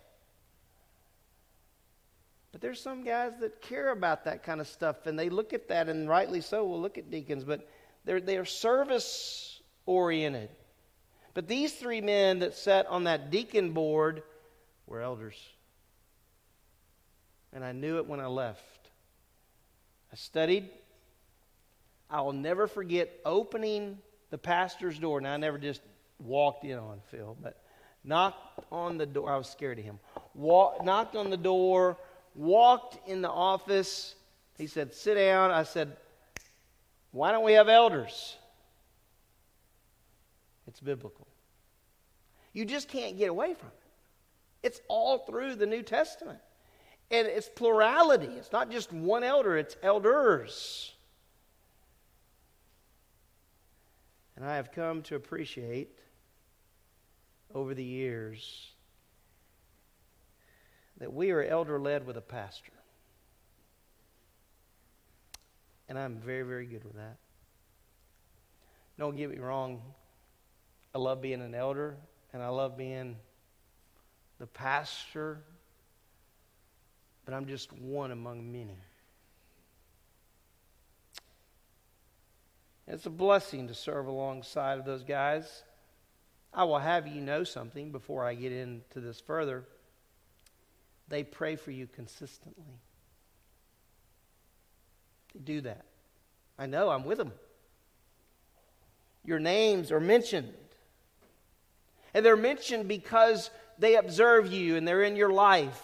[2.55, 5.67] But there's some guys that care about that kind of stuff, and they look at
[5.67, 6.63] that, and rightly so.
[6.63, 7.67] We'll look at deacons, but
[8.05, 10.47] they're, they're service oriented.
[11.33, 14.23] But these three men that sat on that deacon board
[14.87, 15.35] were elders.
[17.51, 18.89] And I knew it when I left.
[20.13, 20.69] I studied.
[22.09, 23.97] I will never forget opening
[24.29, 25.19] the pastor's door.
[25.19, 25.81] Now, I never just
[26.19, 27.61] walked in on Phil, but
[28.05, 29.29] knocked on the door.
[29.29, 29.99] I was scared of him.
[30.33, 31.97] Walk, knocked on the door
[32.35, 34.15] walked in the office.
[34.57, 35.51] He said, Sit down.
[35.51, 35.95] I said,
[37.11, 38.37] Why don't we have elders?
[40.67, 41.27] It's biblical.
[42.53, 44.67] You just can't get away from it.
[44.67, 46.39] It's all through the New Testament.
[47.11, 48.27] And it's plurality.
[48.27, 50.93] It's not just one elder, it's elders.
[54.35, 55.99] And I have come to appreciate
[57.53, 58.74] over the years
[60.97, 62.71] that we are elder led with a pastor.
[65.87, 67.17] And I'm very, very good with that.
[68.97, 69.81] Don't get me wrong.
[70.93, 71.97] I love being an elder,
[72.33, 73.17] and I love being
[74.39, 75.41] the pastor,
[77.25, 78.77] but I'm just one among many.
[82.87, 85.63] It's a blessing to serve alongside of those guys.
[86.53, 89.65] I will have you know something before I get into this further.
[91.07, 92.79] They pray for you consistently.
[95.33, 95.85] They do that.
[96.57, 97.31] I know, I'm with them.
[99.25, 100.53] Your names are mentioned.
[102.13, 105.81] And they're mentioned because they observe you and they're in your life.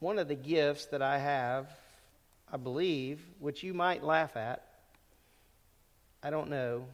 [0.00, 1.66] One of the gifts that I have,
[2.50, 4.64] I believe, which you might laugh at,
[6.22, 6.84] I don't know,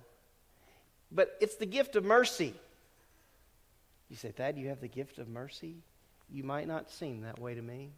[1.12, 2.54] but it's the gift of mercy.
[4.08, 5.76] You say, Thad, you have the gift of mercy?
[6.30, 7.90] You might not seem that way to me.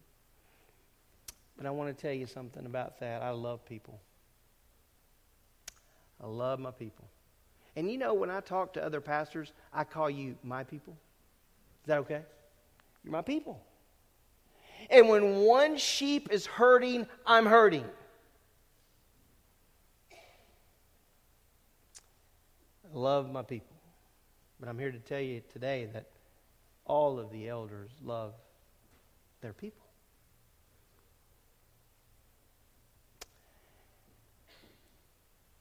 [1.57, 3.21] But I want to tell you something about that.
[3.21, 3.99] I love people.
[6.21, 7.05] I love my people.
[7.75, 10.93] And you know, when I talk to other pastors, I call you my people.
[11.83, 12.21] Is that okay?
[13.03, 13.61] You're my people.
[14.89, 17.85] And when one sheep is hurting, I'm hurting.
[20.11, 23.76] I love my people.
[24.59, 26.07] But I'm here to tell you today that
[26.85, 28.33] all of the elders love
[29.41, 29.85] their people.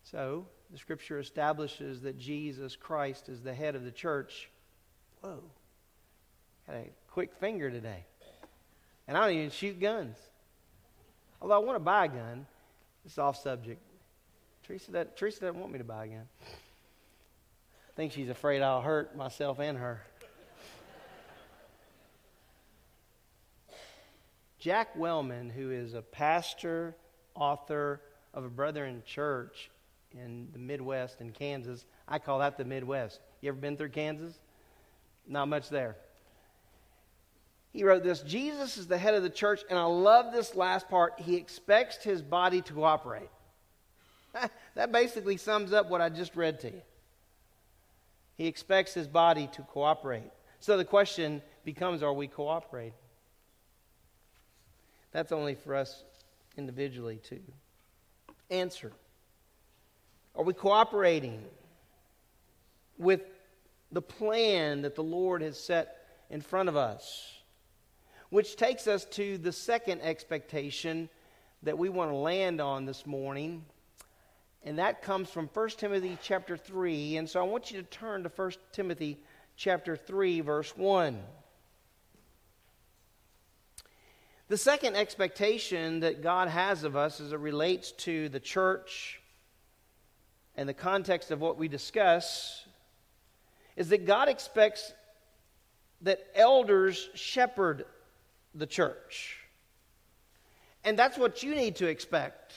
[0.03, 4.49] So, the scripture establishes that Jesus Christ is the head of the church.
[5.20, 5.42] Whoa.
[6.66, 8.05] Got a quick finger today.
[9.09, 10.16] And I don't even shoot guns.
[11.40, 12.47] Although I want to buy a gun.
[13.05, 13.80] It's off subject.
[14.64, 16.28] Teresa, that, Teresa doesn't want me to buy a gun.
[17.97, 20.03] Think she's afraid I'll hurt myself and her.
[24.59, 26.94] Jack Wellman, who is a pastor,
[27.34, 28.03] author
[28.34, 29.70] of a Brethren church
[30.12, 31.86] in the Midwest in Kansas.
[32.07, 33.20] I call that the Midwest.
[33.40, 34.34] You ever been through Kansas?
[35.26, 35.97] Not much there.
[37.72, 40.90] He wrote this Jesus is the head of the church, and I love this last
[40.90, 41.14] part.
[41.18, 43.30] He expects his body to cooperate.
[44.74, 46.82] that basically sums up what I just read to you.
[48.37, 50.30] He expects his body to cooperate.
[50.61, 52.93] So the question becomes are we cooperating?
[55.12, 56.05] That's only for us
[56.57, 57.41] individually to
[58.51, 58.93] answer.
[60.34, 61.43] Are we cooperating
[62.99, 63.22] with
[63.91, 65.97] the plan that the Lord has set
[66.28, 67.32] in front of us?
[68.28, 71.09] Which takes us to the second expectation
[71.62, 73.64] that we want to land on this morning.
[74.65, 77.19] And that comes from 1 Timothy chapter 3.
[77.19, 79.19] And so I want you to turn to 1 Timothy
[79.57, 81.23] chapter 3, verse 1.
[84.49, 89.21] The second expectation that God has of us as it relates to the church
[90.55, 92.65] and the context of what we discuss
[93.77, 94.93] is that God expects
[96.03, 97.85] that elders shepherd
[98.55, 99.41] the church.
[100.85, 102.55] And that's what you need to expect.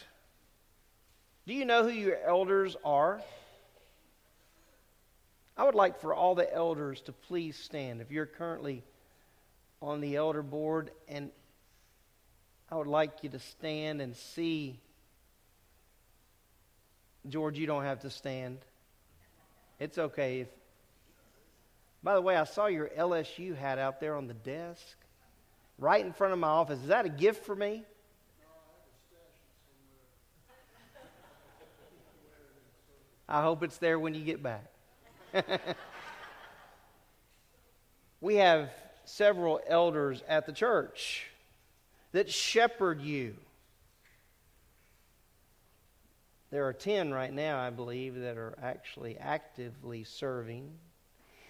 [1.50, 3.20] Do you know who your elders are?
[5.58, 8.02] I would like for all the elders to please stand.
[8.02, 8.84] If you're currently
[9.82, 11.32] on the elder board, and
[12.72, 14.80] I would like you to stand and see
[17.28, 18.60] George, you don't have to stand.
[19.80, 20.42] It's okay.
[20.42, 20.50] If,
[22.04, 24.98] by the way, I saw your LSU hat out there on the desk,
[25.80, 26.80] right in front of my office.
[26.80, 27.86] Is that a gift for me?
[33.32, 34.66] I hope it's there when you get back.
[38.22, 38.72] we have
[39.06, 41.28] several elders at the church
[42.12, 43.36] that shepherd you.
[46.50, 50.72] There are 10 right now, I believe, that are actually actively serving.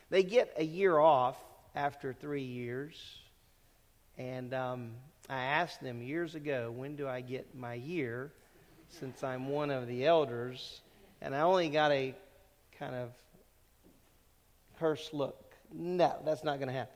[0.10, 1.38] They get a year off
[1.76, 2.98] after three years.
[4.18, 4.92] And um,
[5.30, 8.34] I asked them years ago, when do I get my year
[8.90, 10.82] since I'm one of the elders?
[11.22, 12.16] And I only got a
[12.78, 13.10] kind of
[14.80, 15.54] cursed look.
[15.74, 16.96] No, that's not going to happen.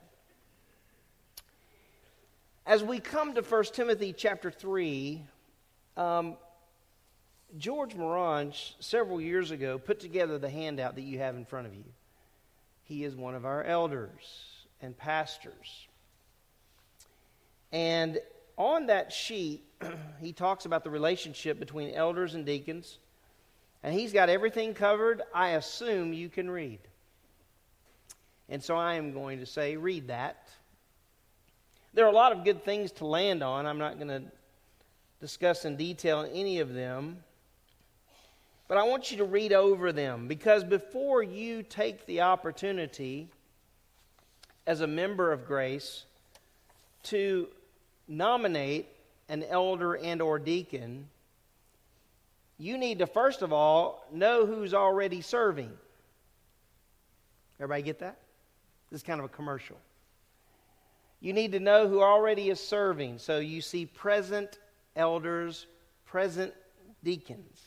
[2.66, 5.22] As we come to 1 Timothy chapter 3,
[5.98, 6.36] um,
[7.58, 11.74] George Morange, several years ago, put together the handout that you have in front of
[11.74, 11.84] you.
[12.84, 15.86] He is one of our elders and pastors.
[17.70, 18.18] And
[18.56, 19.62] on that sheet,
[20.20, 22.98] he talks about the relationship between elders and deacons.
[23.84, 25.20] And he's got everything covered.
[25.34, 26.80] I assume you can read.
[28.48, 30.48] And so I am going to say, read that.
[31.92, 33.66] There are a lot of good things to land on.
[33.66, 34.22] I'm not going to
[35.20, 37.18] discuss in detail any of them.
[38.68, 43.28] But I want you to read over them because before you take the opportunity
[44.66, 46.06] as a member of grace
[47.04, 47.48] to
[48.08, 48.88] nominate
[49.28, 51.10] an elder and or deacon,
[52.58, 55.70] you need to first of all know who's already serving.
[57.58, 58.18] Everybody get that?
[58.90, 59.76] This is kind of a commercial.
[61.20, 63.18] You need to know who already is serving.
[63.18, 64.58] So you see present
[64.94, 65.66] elders,
[66.04, 66.52] present
[67.02, 67.60] deacons.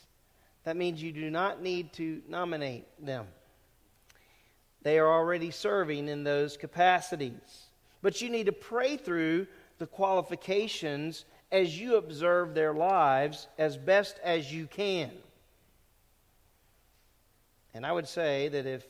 [0.64, 3.26] That means you do not need to nominate them.
[4.82, 7.66] They are already serving in those capacities.
[8.00, 9.46] But you need to pray through
[9.78, 15.10] the qualifications as you observe their lives as best as you can.
[17.74, 18.84] And I would say that if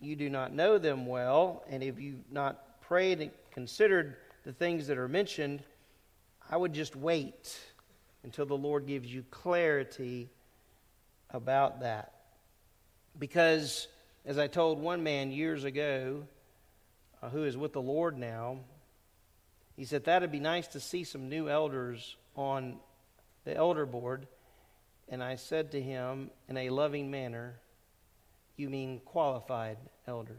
[0.00, 4.86] you do not know them well, and if you've not prayed and considered the things
[4.86, 5.62] that are mentioned,
[6.50, 7.58] I would just wait
[8.24, 10.28] until the Lord gives you clarity
[11.30, 12.12] about that.
[13.18, 13.88] Because,
[14.24, 16.22] as I told one man years ago,
[17.22, 18.58] uh, who is with the Lord now,
[19.80, 22.76] he said that'd be nice to see some new elders on
[23.44, 24.26] the elder board.
[25.08, 27.54] And I said to him in a loving manner,
[28.58, 30.36] You mean qualified elders?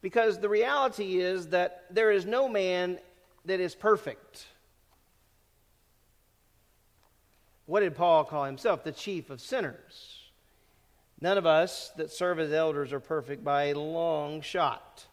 [0.00, 2.98] Because the reality is that there is no man
[3.44, 4.46] that is perfect.
[7.66, 8.82] What did Paul call himself?
[8.82, 10.22] The chief of sinners.
[11.20, 15.04] None of us that serve as elders are perfect by a long shot.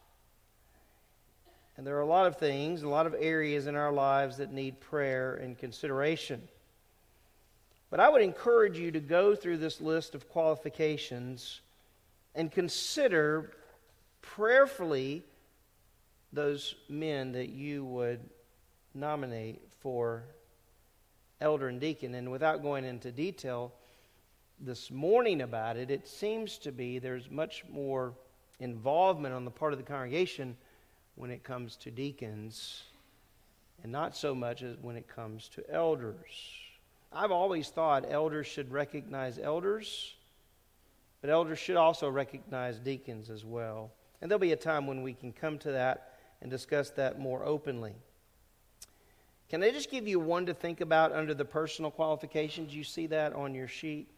[1.76, 4.52] And there are a lot of things, a lot of areas in our lives that
[4.52, 6.48] need prayer and consideration.
[7.90, 11.60] But I would encourage you to go through this list of qualifications
[12.34, 13.52] and consider
[14.22, 15.24] prayerfully
[16.32, 18.20] those men that you would
[18.94, 20.24] nominate for
[21.40, 22.14] elder and deacon.
[22.14, 23.72] And without going into detail
[24.60, 28.14] this morning about it, it seems to be there's much more
[28.60, 30.56] involvement on the part of the congregation
[31.14, 32.84] when it comes to deacons
[33.82, 36.30] and not so much as when it comes to elders.
[37.12, 40.14] I've always thought elders should recognize elders,
[41.20, 43.92] but elders should also recognize deacons as well.
[44.20, 47.44] And there'll be a time when we can come to that and discuss that more
[47.44, 47.94] openly.
[49.48, 52.74] Can I just give you one to think about under the personal qualifications?
[52.74, 54.08] You see that on your sheet?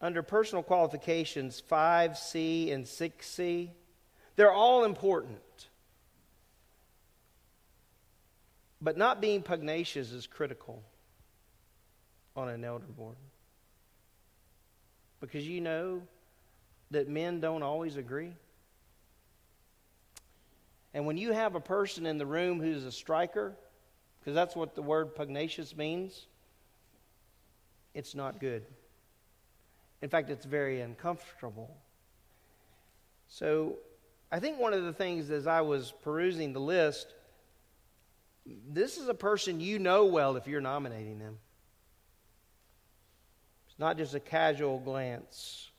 [0.00, 3.70] Under personal qualifications, 5C and 6C,
[4.36, 5.38] they're all important.
[8.80, 10.82] But not being pugnacious is critical
[12.34, 13.16] on an elder board.
[15.20, 16.02] Because you know
[16.90, 18.32] that men don't always agree.
[20.94, 23.54] And when you have a person in the room who's a striker,
[24.18, 26.26] because that's what the word pugnacious means,
[27.94, 28.64] it's not good.
[30.02, 31.76] In fact, it's very uncomfortable.
[33.28, 33.76] So
[34.32, 37.14] I think one of the things as I was perusing the list,
[38.46, 41.38] this is a person you know well if you're nominating them.
[43.68, 45.70] It's not just a casual glance.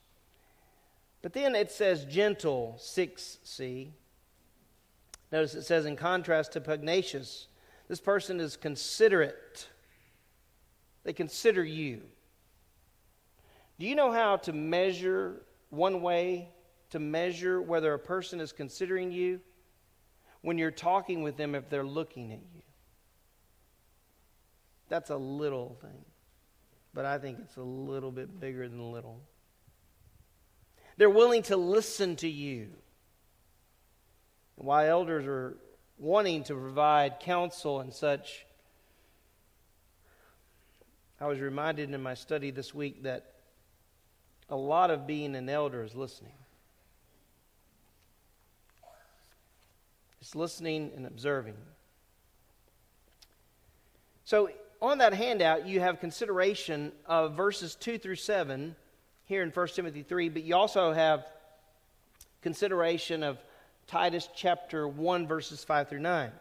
[1.22, 3.92] But then it says gentle, 6c.
[5.32, 7.48] Notice it says, in contrast to pugnacious,
[7.88, 9.70] this person is considerate.
[11.04, 12.02] They consider you.
[13.80, 16.50] Do you know how to measure one way
[16.92, 19.42] to measure whether a person is considering you?
[20.42, 22.62] When you're talking with them, if they're looking at you.
[24.90, 26.04] That's a little thing,
[26.94, 29.22] but I think it's a little bit bigger than little.
[30.98, 32.70] They're willing to listen to you.
[34.56, 35.58] While elders are
[35.98, 38.46] wanting to provide counsel and such,
[41.22, 43.32] I was reminded in my study this week that
[44.50, 46.34] a lot of being an elder is listening.
[50.22, 51.56] It's listening and observing.
[54.24, 54.52] So,
[54.82, 58.76] on that handout, you have consideration of verses 2 through 7
[59.26, 61.26] here in 1 Timothy 3, but you also have
[62.42, 63.38] consideration of
[63.88, 66.32] Titus chapter 1, verses 5 through 9.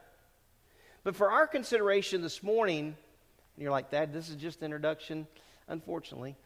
[1.03, 5.27] But for our consideration this morning, and you're like, that this is just introduction,
[5.69, 6.37] unfortunately,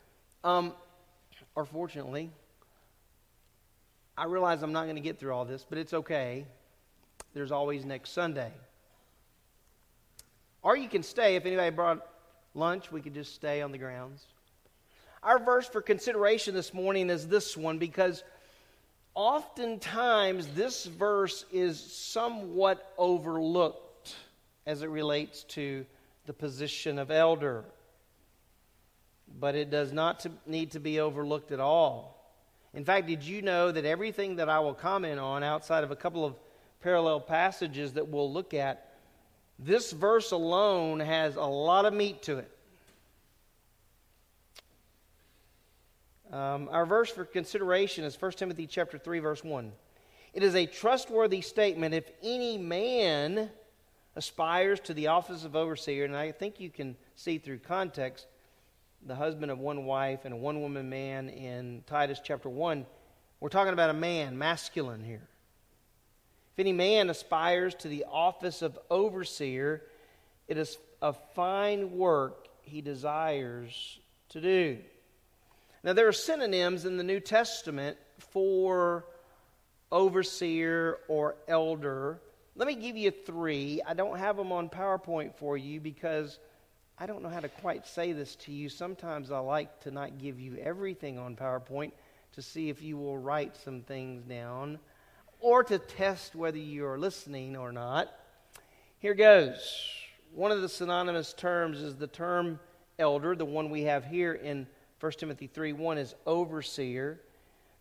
[0.44, 0.72] um,
[1.54, 2.30] or fortunately,
[4.16, 6.46] I realize I'm not going to get through all this, but it's okay.
[7.34, 8.52] There's always next Sunday.
[10.62, 11.36] Or you can stay.
[11.36, 12.06] If anybody brought
[12.54, 14.24] lunch, we could just stay on the grounds.
[15.22, 18.22] Our verse for consideration this morning is this one because
[19.14, 24.14] oftentimes this verse is somewhat overlooked
[24.66, 25.84] as it relates to
[26.26, 27.64] the position of elder.
[29.40, 32.14] But it does not to need to be overlooked at all.
[32.72, 35.96] In fact, did you know that everything that I will comment on outside of a
[35.96, 36.34] couple of
[36.84, 38.92] parallel passages that we'll look at,
[39.58, 42.50] this verse alone has a lot of meat to it.
[46.30, 49.72] Um, our verse for consideration is 1 Timothy chapter 3, verse 1.
[50.34, 53.48] It is a trustworthy statement if any man
[54.14, 58.26] aspires to the office of overseer, and I think you can see through context
[59.06, 62.84] the husband of one wife and a one woman man in Titus chapter 1.
[63.40, 65.28] We're talking about a man, masculine here.
[66.54, 69.82] If any man aspires to the office of overseer,
[70.46, 73.98] it is a fine work he desires
[74.28, 74.78] to do.
[75.82, 79.04] Now, there are synonyms in the New Testament for
[79.90, 82.20] overseer or elder.
[82.54, 83.82] Let me give you three.
[83.84, 86.38] I don't have them on PowerPoint for you because
[86.96, 88.68] I don't know how to quite say this to you.
[88.68, 91.90] Sometimes I like to not give you everything on PowerPoint
[92.34, 94.78] to see if you will write some things down
[95.44, 98.10] or to test whether you are listening or not.
[98.98, 99.86] Here goes.
[100.32, 102.58] One of the synonymous terms is the term
[102.98, 103.36] elder.
[103.36, 104.66] The one we have here in
[105.00, 107.20] 1 Timothy 3 1 is overseer.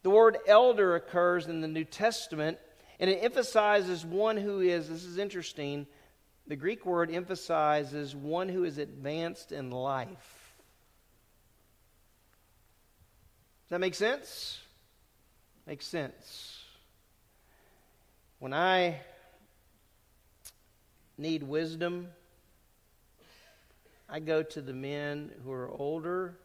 [0.01, 2.57] The word elder occurs in the New Testament,
[2.99, 5.87] and it emphasizes one who is, this is interesting,
[6.47, 10.09] the Greek word emphasizes one who is advanced in life.
[13.63, 14.59] Does that make sense?
[15.65, 16.52] Makes sense.
[18.43, 18.99] When I
[21.17, 22.09] need wisdom,
[24.09, 26.35] I go to the men who are older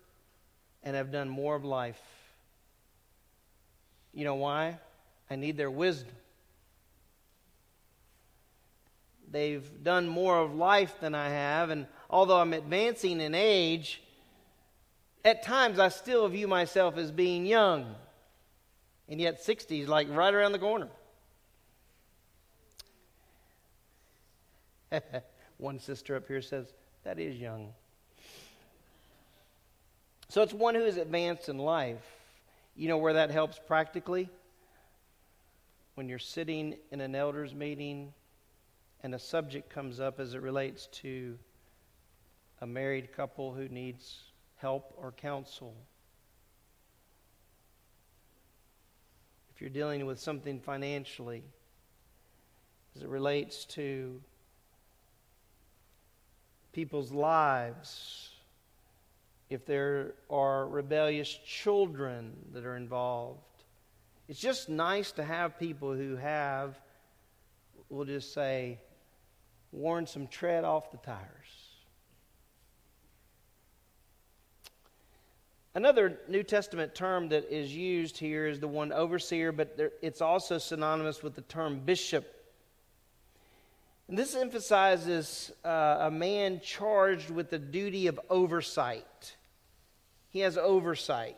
[0.84, 2.00] and have done more of life.
[4.14, 4.78] You know why?
[5.28, 6.14] I need their wisdom.
[9.28, 14.00] They've done more of life than I have, and although I'm advancing in age,
[15.24, 17.92] at times I still view myself as being young.
[19.08, 20.90] And yet 60 is like right around the corner.
[25.58, 26.72] One sister up here says,
[27.04, 27.72] That is young.
[30.30, 32.04] So it's one who is advanced in life.
[32.76, 34.28] You know where that helps practically?
[35.94, 38.12] When you're sitting in an elders meeting
[39.02, 41.38] and a subject comes up as it relates to
[42.60, 44.20] a married couple who needs
[44.56, 45.74] help or counsel.
[49.54, 51.42] If you're dealing with something financially,
[52.94, 54.20] as it relates to
[56.78, 58.30] people's lives,
[59.50, 63.40] if there are rebellious children that are involved.
[64.28, 66.78] It's just nice to have people who have,
[67.88, 68.78] we'll just say,
[69.72, 71.18] worn some tread off the tires.
[75.74, 80.20] Another New Testament term that is used here is the one overseer, but there, it's
[80.20, 82.37] also synonymous with the term bishop.
[84.08, 89.34] And this emphasizes uh, a man charged with the duty of oversight.
[90.30, 91.36] He has oversight.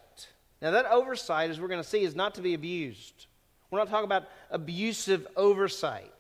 [0.62, 3.26] Now, that oversight, as we're going to see, is not to be abused.
[3.70, 6.12] We're not talking about abusive oversight.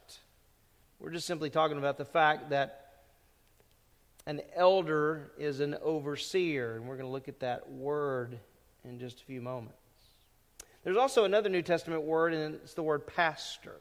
[0.98, 2.76] We're just simply talking about the fact that
[4.26, 8.38] an elder is an overseer, and we're going to look at that word
[8.84, 9.76] in just a few moments.
[10.84, 13.76] There's also another New Testament word, and it's the word pastor.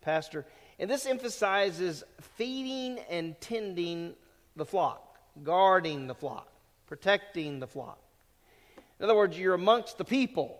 [0.00, 0.44] Pastor.
[0.78, 4.14] And this emphasizes feeding and tending
[4.56, 6.48] the flock, guarding the flock,
[6.86, 7.98] protecting the flock.
[8.98, 10.58] In other words, you're amongst the people.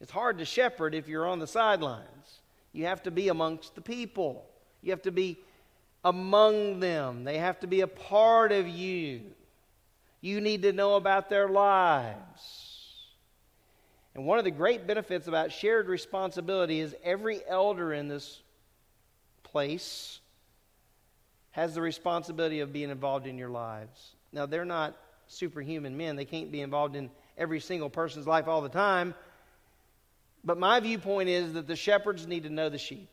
[0.00, 2.40] It's hard to shepherd if you're on the sidelines.
[2.72, 4.44] You have to be amongst the people.
[4.82, 5.38] You have to be
[6.04, 7.24] among them.
[7.24, 9.22] They have to be a part of you.
[10.20, 12.66] You need to know about their lives.
[14.14, 18.40] And one of the great benefits about shared responsibility is every elder in this
[19.56, 20.20] place
[21.52, 24.12] has the responsibility of being involved in your lives.
[24.30, 24.94] Now, they're not
[25.28, 27.08] superhuman men, they can't be involved in
[27.38, 29.14] every single person's life all the time.
[30.44, 33.08] But my viewpoint is that the shepherds need to know the sheep.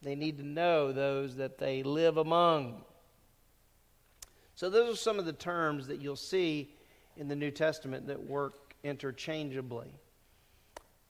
[0.00, 2.84] They need to know those that they live among.
[4.54, 6.70] So, those are some of the terms that you'll see
[7.16, 9.88] in the New Testament that work interchangeably.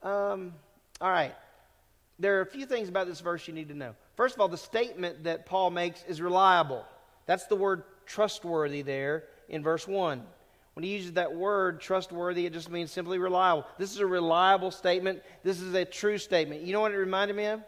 [0.01, 0.55] Um,
[0.99, 1.35] all right.
[2.17, 3.93] There are a few things about this verse you need to know.
[4.17, 6.83] First of all, the statement that Paul makes is reliable.
[7.27, 10.23] That's the word trustworthy there in verse 1.
[10.73, 13.65] When he uses that word trustworthy, it just means simply reliable.
[13.77, 15.21] This is a reliable statement.
[15.43, 16.61] This is a true statement.
[16.61, 17.61] You know what it reminded me of?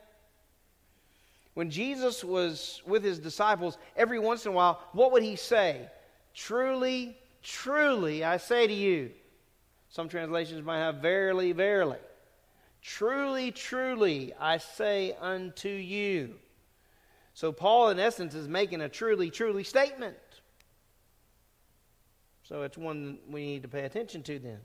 [1.54, 5.88] When Jesus was with his disciples, every once in a while, what would he say?
[6.34, 9.12] Truly, truly, I say to you.
[9.90, 11.98] Some translations might have verily, verily.
[12.82, 16.36] Truly, truly, I say unto you.
[17.34, 20.18] So, Paul, in essence, is making a truly, truly statement.
[22.50, 24.58] So it's one we need to pay attention to then.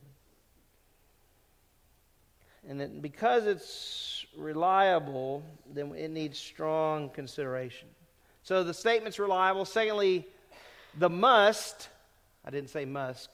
[2.66, 7.88] And that because it's reliable, then it needs strong consideration.
[8.42, 9.66] So the statement's reliable.
[9.66, 10.26] Secondly,
[10.98, 11.90] the must,
[12.42, 13.30] I didn't say Musk.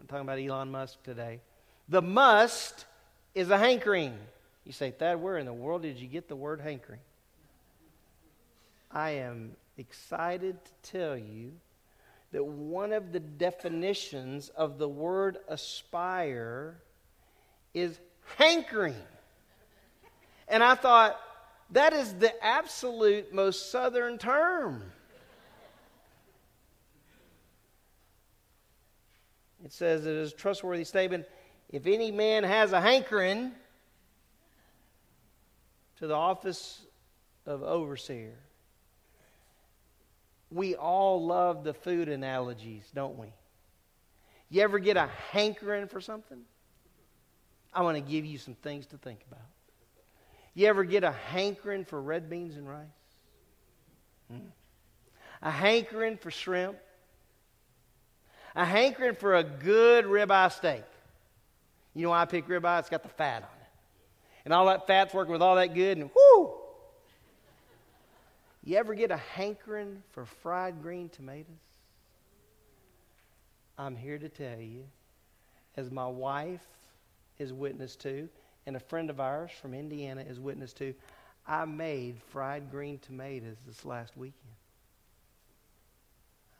[0.00, 1.40] I'm talking about Elon Musk today.
[1.88, 2.86] The must
[3.36, 4.16] is a hankering.
[4.64, 7.00] You say, Thad, where in the world did you get the word hankering?
[8.90, 11.52] I am excited to tell you
[12.32, 16.78] that one of the definitions of the word aspire
[17.74, 18.00] is
[18.36, 18.96] hankering.
[20.48, 21.20] And I thought,
[21.72, 24.82] that is the absolute most southern term.
[29.62, 31.26] It says it is a trustworthy statement.
[31.76, 33.52] If any man has a hankering
[35.98, 36.80] to the office
[37.44, 38.32] of overseer,
[40.50, 43.26] we all love the food analogies, don't we?
[44.48, 46.40] You ever get a hankering for something?
[47.74, 49.44] I want to give you some things to think about.
[50.54, 52.86] You ever get a hankering for red beans and rice?
[54.30, 54.48] Hmm.
[55.42, 56.78] A hankering for shrimp?
[58.54, 60.82] A hankering for a good ribeye steak?
[61.96, 62.80] You know why I pick ribeye?
[62.80, 63.68] It's got the fat on it.
[64.44, 66.52] And all that fat's working with all that good, and whoo!
[68.62, 71.46] You ever get a hankering for fried green tomatoes?
[73.78, 74.84] I'm here to tell you,
[75.78, 76.66] as my wife
[77.38, 78.28] is witness to,
[78.66, 80.94] and a friend of ours from Indiana is witness to,
[81.48, 84.34] I made fried green tomatoes this last weekend.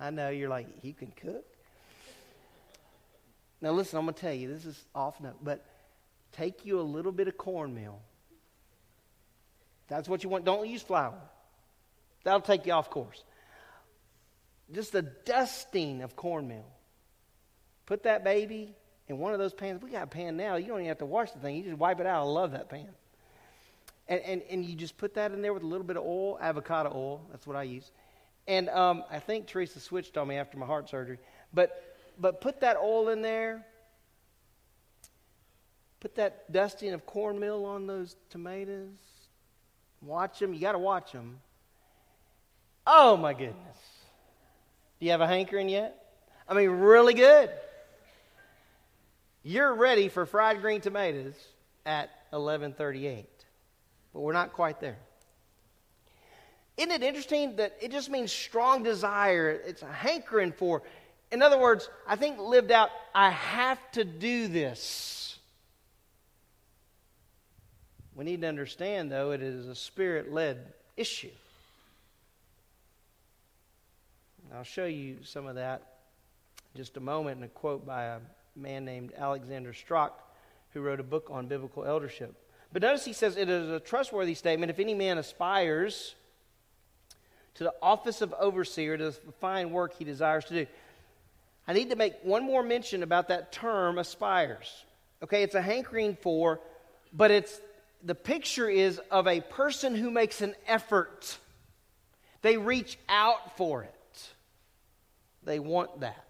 [0.00, 1.44] I know you're like, you can cook?
[3.60, 5.64] Now, listen, I'm going to tell you, this is off note, but
[6.32, 8.00] take you a little bit of cornmeal.
[9.88, 10.44] That's what you want.
[10.44, 11.18] Don't use flour,
[12.24, 13.22] that'll take you off course.
[14.72, 16.66] Just a dusting of cornmeal.
[17.86, 18.74] Put that baby
[19.06, 19.80] in one of those pans.
[19.80, 20.56] We got a pan now.
[20.56, 21.56] You don't even have to wash the thing.
[21.56, 22.22] You just wipe it out.
[22.22, 22.88] I love that pan.
[24.08, 26.38] And, and, and you just put that in there with a little bit of oil,
[26.40, 27.26] avocado oil.
[27.30, 27.90] That's what I use.
[28.48, 31.18] And um, I think Teresa switched on me after my heart surgery.
[31.52, 33.64] But, but put that oil in there.
[36.00, 38.90] Put that dusting of cornmeal on those tomatoes.
[40.02, 40.54] Watch them.
[40.54, 41.38] You got to watch them.
[42.86, 43.76] Oh, my goodness.
[45.00, 46.04] Do you have a hankering yet?
[46.48, 47.50] I mean, really good.
[49.42, 51.34] You're ready for fried green tomatoes
[51.84, 53.26] at 1138.
[54.12, 54.98] But we're not quite there.
[56.76, 59.50] Isn't it interesting that it just means strong desire?
[59.50, 60.82] It's a hankering for.
[61.32, 65.38] In other words, I think lived out, I have to do this.
[68.14, 71.30] We need to understand, though, it is a spirit led issue.
[74.54, 75.82] I'll show you some of that
[76.74, 78.18] just a moment in a quote by a
[78.54, 80.12] man named Alexander Strauch,
[80.72, 82.34] who wrote a book on biblical eldership.
[82.72, 86.14] But notice he says it is a trustworthy statement if any man aspires
[87.54, 90.66] to the office of overseer, to the fine work he desires to do.
[91.68, 94.84] I need to make one more mention about that term aspires.
[95.22, 96.60] Okay, it's a hankering for,
[97.12, 97.60] but it's
[98.04, 101.38] the picture is of a person who makes an effort.
[102.42, 104.28] They reach out for it.
[105.42, 106.24] They want that.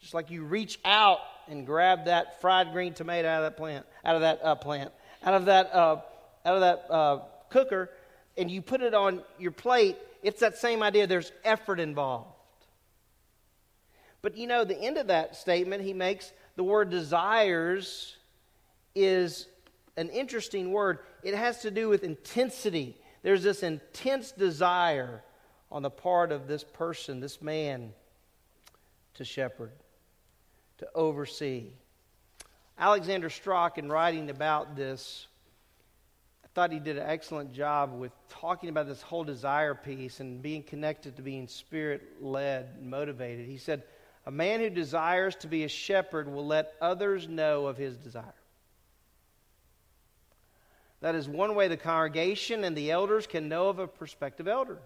[0.00, 1.18] Just like you reach out
[1.48, 4.92] and grab that fried green tomato out of that plant, out of that uh, plant,
[5.24, 5.96] out of that, uh,
[6.44, 7.18] out of that uh,
[7.50, 7.90] cooker,
[8.36, 11.06] and you put it on your plate, it's that same idea.
[11.06, 12.37] There's effort involved.
[14.22, 18.16] But you know, the end of that statement he makes, the word desires
[18.94, 19.46] is
[19.96, 20.98] an interesting word.
[21.22, 22.96] It has to do with intensity.
[23.22, 25.22] There's this intense desire
[25.70, 27.92] on the part of this person, this man,
[29.14, 29.72] to shepherd
[30.78, 31.66] to oversee.
[32.78, 35.26] Alexander Strauch, in writing about this,
[36.44, 40.40] I thought he did an excellent job with talking about this whole desire piece and
[40.40, 43.46] being connected to being spirit led and motivated.
[43.46, 43.82] He said,
[44.28, 48.34] A man who desires to be a shepherd will let others know of his desire.
[51.00, 54.80] That is one way the congregation and the elders can know of a prospective elder.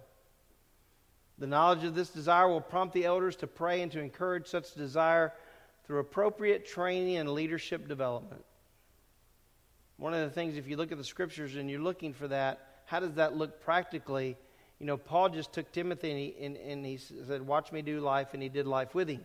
[1.38, 4.74] The knowledge of this desire will prompt the elders to pray and to encourage such
[4.74, 5.32] desire
[5.86, 8.44] through appropriate training and leadership development.
[9.96, 12.84] One of the things, if you look at the scriptures and you're looking for that,
[12.84, 14.36] how does that look practically?
[14.82, 18.00] You know, Paul just took Timothy and he, and, and he said, Watch me do
[18.00, 19.22] life, and he did life with him.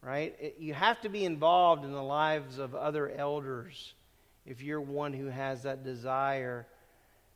[0.00, 0.34] Right?
[0.40, 3.94] It, you have to be involved in the lives of other elders
[4.44, 6.66] if you're one who has that desire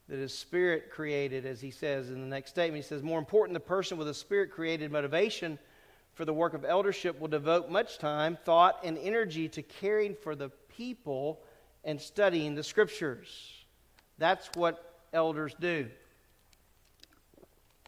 [0.08, 2.82] that is spirit created, as he says in the next statement.
[2.82, 5.60] He says, More important, the person with a spirit created motivation
[6.14, 10.34] for the work of eldership will devote much time, thought, and energy to caring for
[10.34, 11.40] the people
[11.84, 13.64] and studying the scriptures.
[14.18, 15.86] That's what elders do.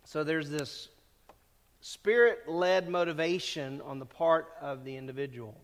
[0.09, 0.89] So there's this
[1.83, 5.55] spirit led motivation on the part of the individual.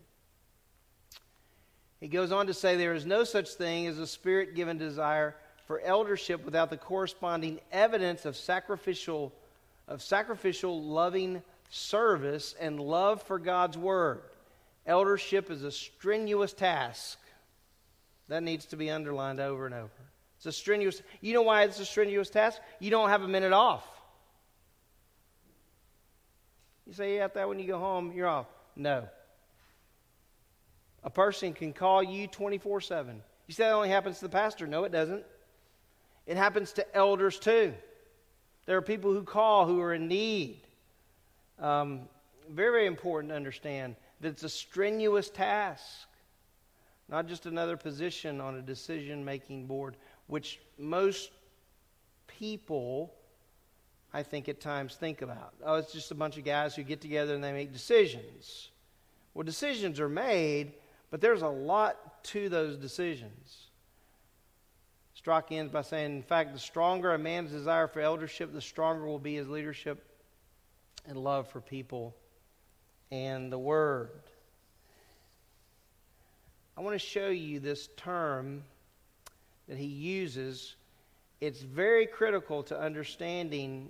[1.99, 5.35] He goes on to say there is no such thing as a spirit given desire
[5.65, 9.33] for eldership without the corresponding evidence of sacrificial
[9.87, 11.41] of sacrificial loving
[11.71, 14.21] service, and love for God's Word.
[14.85, 17.17] Eldership is a strenuous task.
[18.27, 19.89] That needs to be underlined over and over.
[20.37, 21.01] It's a strenuous.
[21.21, 22.61] You know why it's a strenuous task?
[22.79, 23.94] You don't have a minute off.
[26.85, 28.47] You say, yeah, that when you go home, you're off.
[28.75, 29.07] No.
[31.03, 33.21] A person can call you 24 7.
[33.47, 34.67] You say that only happens to the pastor.
[34.67, 35.23] No, it doesn't.
[36.25, 37.73] It happens to elders too.
[38.65, 40.61] There are people who call who are in need.
[41.59, 42.01] Um,
[42.49, 46.07] very, very important to understand that it's a strenuous task,
[47.07, 49.95] not just another position on a decision making board,
[50.27, 51.31] which most
[52.27, 53.13] people,
[54.15, 55.53] I think, at times think about.
[55.61, 58.69] Oh, it's just a bunch of guys who get together and they make decisions.
[59.33, 60.71] Well, decisions are made,
[61.11, 63.67] but there's a lot to those decisions.
[65.15, 69.05] Strauch ends by saying, in fact, the stronger a man's desire for eldership, the stronger
[69.05, 70.05] will be his leadership
[71.05, 72.15] and love for people
[73.11, 74.11] and the Word.
[76.77, 78.63] I want to show you this term
[79.67, 80.77] that he uses.
[81.41, 83.89] It's very critical to understanding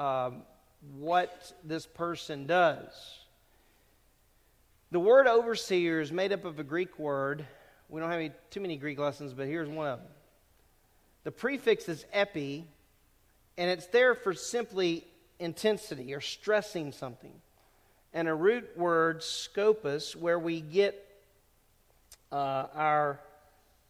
[0.00, 0.42] um,
[0.96, 3.18] what this person does.
[4.90, 7.46] The word overseer is made up of a Greek word.
[7.90, 10.08] We don't have any, too many Greek lessons, but here's one of them.
[11.24, 12.66] The prefix is epi,
[13.58, 15.04] and it's there for simply
[15.38, 17.34] intensity or stressing something.
[18.14, 21.06] And a root word, scopus, where we get
[22.32, 23.20] uh, our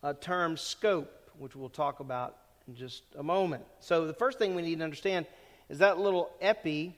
[0.03, 3.65] uh, term scope, which we'll talk about in just a moment.
[3.79, 5.27] So, the first thing we need to understand
[5.71, 6.97] is that little epi,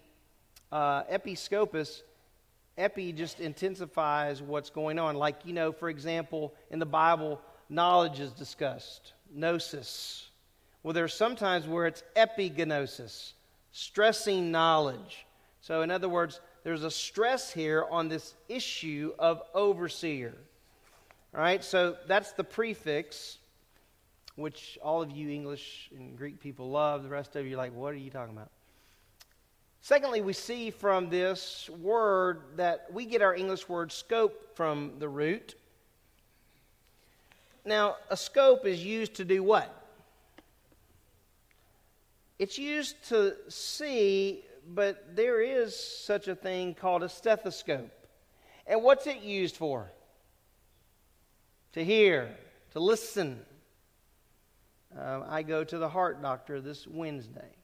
[0.72, 2.02] uh, episcopus,
[2.78, 5.14] epi just intensifies what's going on.
[5.14, 7.38] Like, you know, for example, in the Bible,
[7.68, 10.30] knowledge is discussed, gnosis.
[10.82, 13.34] Well, there's sometimes where it's epigenosis,
[13.72, 15.26] stressing knowledge.
[15.60, 20.34] So, in other words, there's a stress here on this issue of overseer.
[21.34, 23.36] All right, so that's the prefix,
[24.36, 27.02] which all of you English and Greek people love.
[27.02, 28.50] The rest of you are like, what are you talking about?
[29.84, 35.08] Secondly, we see from this word that we get our English word scope from the
[35.08, 35.56] root.
[37.64, 39.74] Now, a scope is used to do what?
[42.38, 47.90] It's used to see, but there is such a thing called a stethoscope.
[48.68, 49.90] And what's it used for?
[51.72, 52.36] To hear,
[52.70, 53.40] to listen.
[54.96, 57.56] Uh, I go to the heart doctor this Wednesday.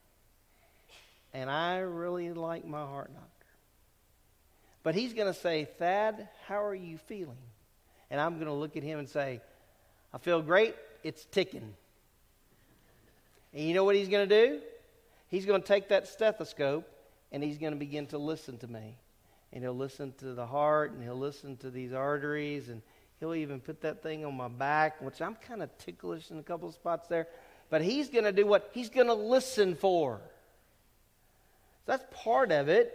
[1.35, 3.47] And I really like my heart doctor.
[4.83, 7.37] But he's going to say, Thad, how are you feeling?
[8.11, 9.41] And I'm going to look at him and say,
[10.13, 10.75] I feel great.
[11.03, 11.75] It's ticking.
[13.53, 14.61] And you know what he's going to do?
[15.29, 16.89] He's going to take that stethoscope
[17.33, 18.97] and he's going to begin to listen to me.
[19.53, 22.83] And he'll listen to the heart and he'll listen to these arteries and
[23.21, 26.43] he'll even put that thing on my back, which I'm kind of ticklish in a
[26.43, 27.29] couple of spots there.
[27.71, 30.21] But he's going to do what he's going to listen for.
[31.89, 32.95] That's part of it.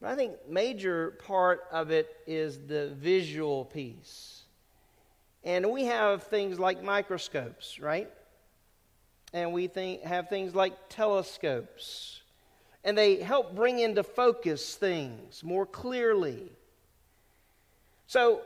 [0.00, 4.42] But I think major part of it is the visual piece.
[5.44, 8.10] And we have things like microscopes, right?
[9.32, 12.20] And we think, have things like telescopes.
[12.82, 16.50] And they help bring into focus things more clearly.
[18.08, 18.40] So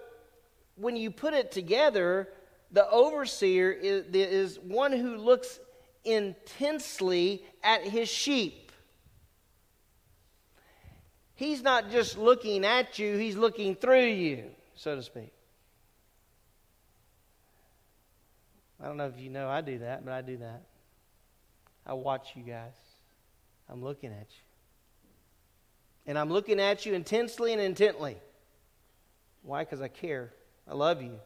[0.77, 2.29] when you put it together,
[2.71, 5.59] the overseer is, is one who looks
[6.05, 8.62] intensely at his sheep.
[11.35, 14.45] He's not just looking at you, he's looking through you,
[14.75, 15.33] so to speak.
[18.81, 20.63] I don't know if you know I do that, but I do that.
[21.87, 22.73] I watch you guys.
[23.69, 24.43] I'm looking at you.
[26.07, 28.17] And I'm looking at you intensely and intently.
[29.43, 29.65] Why?
[29.65, 30.33] Because I care.
[30.69, 31.19] I love you.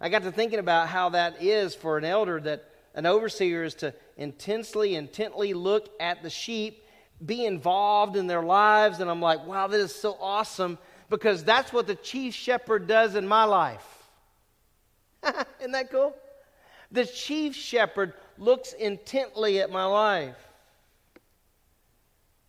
[0.00, 3.74] I got to thinking about how that is for an elder that an overseer is
[3.76, 6.81] to intensely, intently look at the sheep
[7.24, 9.00] be involved in their lives.
[9.00, 10.78] And I'm like, wow, this is so awesome
[11.08, 13.86] because that's what the chief shepherd does in my life.
[15.60, 16.16] Isn't that cool?
[16.90, 20.36] The chief shepherd looks intently at my life.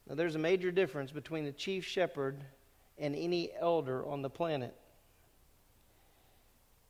[0.07, 2.43] Now, there's a major difference between the chief shepherd
[2.97, 4.75] and any elder on the planet.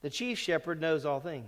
[0.02, 1.48] The chief shepherd knows all things.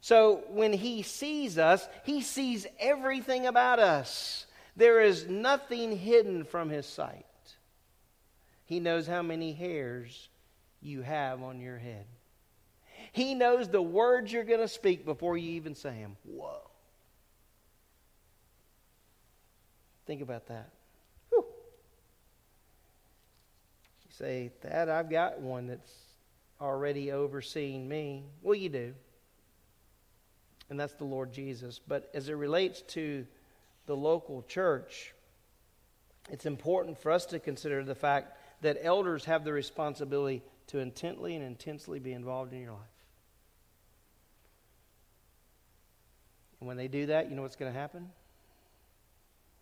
[0.00, 4.45] So when he sees us, he sees everything about us.
[4.76, 7.24] There is nothing hidden from his sight.
[8.66, 10.28] He knows how many hairs
[10.82, 12.04] you have on your head.
[13.12, 16.16] He knows the words you're going to speak before you even say them.
[16.24, 16.60] Whoa.
[20.06, 20.70] Think about that.
[21.30, 21.46] Whew.
[24.04, 25.92] You say, Thad, I've got one that's
[26.60, 28.24] already overseeing me.
[28.42, 28.94] Well, you do.
[30.68, 31.80] And that's the Lord Jesus.
[31.86, 33.26] But as it relates to
[33.86, 35.14] the local church,
[36.30, 41.36] it's important for us to consider the fact that elders have the responsibility to intently
[41.36, 42.80] and intensely be involved in your life.
[46.60, 48.10] And when they do that, you know what's going to happen?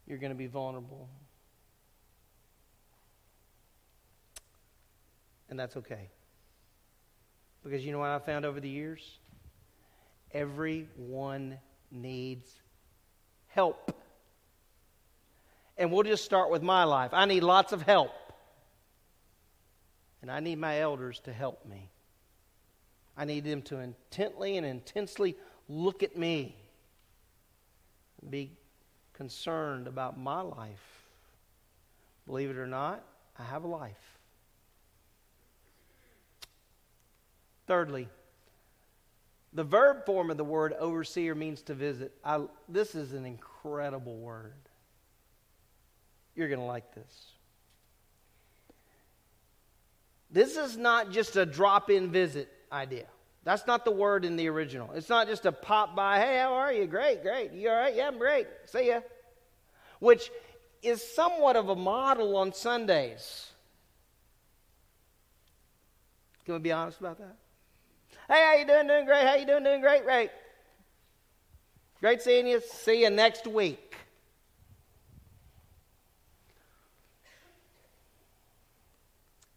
[0.07, 1.09] You're going to be vulnerable.
[5.51, 6.09] And that's okay.
[7.63, 9.19] Because you know what I found over the years?
[10.33, 11.59] Everyone
[11.91, 12.51] needs
[13.49, 13.95] help.
[15.77, 17.11] And we'll just start with my life.
[17.13, 18.13] I need lots of help.
[20.23, 21.91] And I need my elders to help me.
[23.17, 25.37] I need them to intently and intensely
[25.69, 26.57] look at me,
[28.29, 28.51] be
[29.13, 31.05] concerned about my life.
[32.27, 33.05] Believe it or not,
[33.39, 34.19] I have a life.
[37.67, 38.09] Thirdly,
[39.53, 42.13] the verb form of the word overseer means to visit.
[42.25, 44.55] I, this is an incredible word.
[46.35, 47.27] You're going to like this.
[50.31, 53.07] This is not just a drop in visit idea.
[53.45, 54.91] That's not the word in the original.
[54.93, 56.87] It's not just a pop by, hey, how are you?
[56.87, 57.53] Great, great.
[57.53, 57.95] You all right?
[57.95, 58.47] Yeah, I'm great.
[58.67, 59.01] See ya.
[60.01, 60.31] Which
[60.83, 63.51] is somewhat of a model on Sundays.
[66.45, 67.37] Can we be honest about that?
[68.29, 68.87] Hey, how you doing?
[68.87, 69.27] Doing great.
[69.27, 69.63] How you doing?
[69.63, 70.05] Doing great.
[70.05, 70.31] Great.
[72.01, 72.61] Great seeing you.
[72.61, 73.95] See you next week.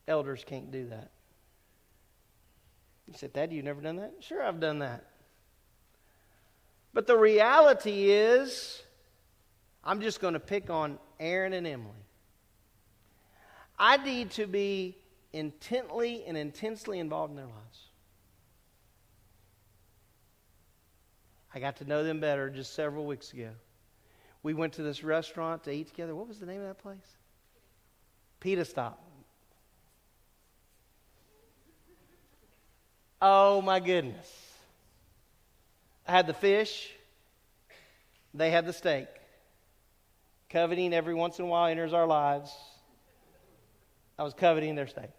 [0.08, 1.12] Elders can't do that.
[3.08, 4.14] You said, Dad, you've never done that?
[4.20, 5.06] Sure, I've done that.
[6.94, 8.82] But the reality is,
[9.84, 11.92] I'm just going to pick on Aaron and Emily.
[13.80, 14.98] I need to be
[15.34, 17.80] intently and intensely involved in their lives.
[21.54, 23.50] I got to know them better just several weeks ago.
[24.44, 26.16] We went to this restaurant to eat together.
[26.16, 27.18] What was the name of that place?
[28.40, 29.07] Pita Stop.
[33.22, 34.32] Oh my goodness.
[36.08, 36.92] I had the fish,
[38.34, 39.08] they had the steak.
[40.50, 42.54] Coveting every once in a while enters our lives.
[44.18, 45.10] I was coveting their steak.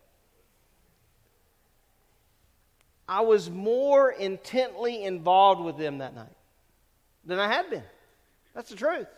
[3.07, 6.37] I was more intently involved with them that night
[7.25, 7.85] than I had been.
[8.55, 9.09] That's the truth.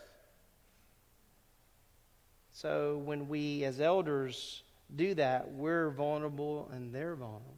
[2.53, 4.63] So when we as elders
[4.95, 7.55] do that, we're vulnerable and they're vulnerable.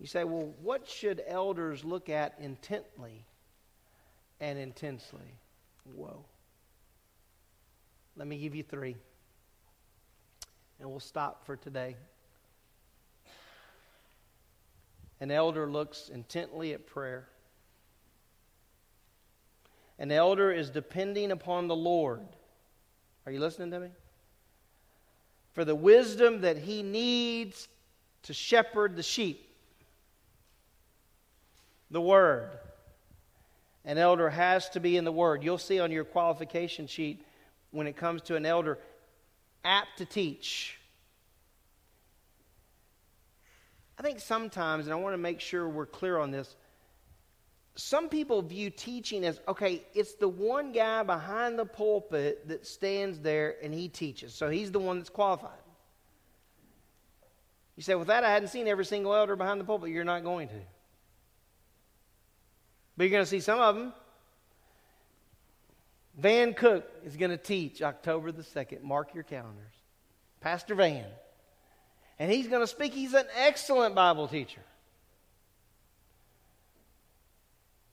[0.00, 3.24] You say, well, what should elders look at intently
[4.40, 5.34] and intensely?
[5.84, 6.24] Whoa.
[8.16, 8.96] Let me give you three.
[10.80, 11.96] And we'll stop for today.
[15.20, 17.28] An elder looks intently at prayer.
[19.98, 22.26] An elder is depending upon the Lord.
[23.26, 23.88] Are you listening to me?
[25.54, 27.66] For the wisdom that he needs
[28.22, 29.47] to shepherd the sheep.
[31.90, 32.50] The Word.
[33.84, 35.42] An elder has to be in the Word.
[35.42, 37.24] You'll see on your qualification sheet
[37.70, 38.78] when it comes to an elder,
[39.64, 40.78] apt to teach.
[43.98, 46.54] I think sometimes, and I want to make sure we're clear on this,
[47.74, 53.20] some people view teaching as okay, it's the one guy behind the pulpit that stands
[53.20, 54.34] there and he teaches.
[54.34, 55.50] So he's the one that's qualified.
[57.76, 59.90] You say, with that, I hadn't seen every single elder behind the pulpit.
[59.90, 60.54] You're not going to.
[62.98, 63.94] But you're going to see some of them.
[66.18, 68.82] Van Cook is going to teach October the 2nd.
[68.82, 69.72] Mark your calendars.
[70.40, 71.06] Pastor Van
[72.18, 72.92] and he's going to speak.
[72.92, 74.60] He's an excellent Bible teacher.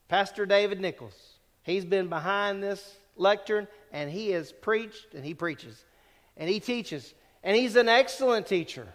[0.08, 1.14] Pastor David Nichols,
[1.62, 5.84] he's been behind this lectern and he has preached and he preaches
[6.36, 7.14] and he teaches.
[7.42, 8.88] And he's an excellent teacher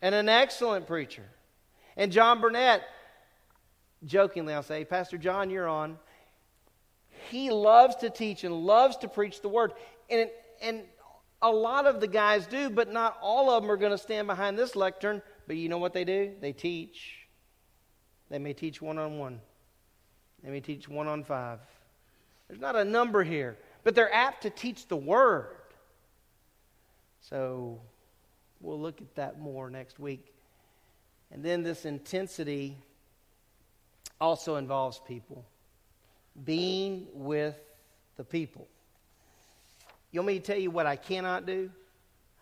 [0.00, 1.24] and an excellent preacher.
[1.96, 2.82] And John Burnett,
[4.06, 5.98] jokingly, I'll say, Pastor John, you're on.
[7.30, 9.72] He loves to teach and loves to preach the word.
[10.08, 10.30] And,
[10.62, 10.82] and
[11.42, 14.26] a lot of the guys do, but not all of them are going to stand
[14.26, 15.22] behind this lectern.
[15.46, 16.32] But you know what they do?
[16.40, 17.26] They teach.
[18.30, 19.40] They may teach one on one,
[20.42, 21.60] they may teach one on five.
[22.48, 25.48] There's not a number here, but they're apt to teach the word.
[27.20, 27.80] So
[28.60, 30.32] we'll look at that more next week.
[31.32, 32.76] And then this intensity
[34.20, 35.44] also involves people,
[36.44, 37.56] being with
[38.16, 38.66] the people.
[40.10, 41.70] You want me to tell you what I cannot do?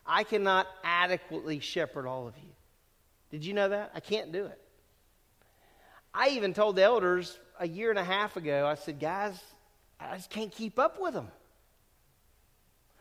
[0.06, 2.50] I cannot adequately shepherd all of you.
[3.30, 3.90] Did you know that?
[3.94, 4.60] I can't do it.
[6.12, 9.42] I even told the elders a year and a half ago, I said, guys,
[9.98, 11.28] I just can't keep up with them.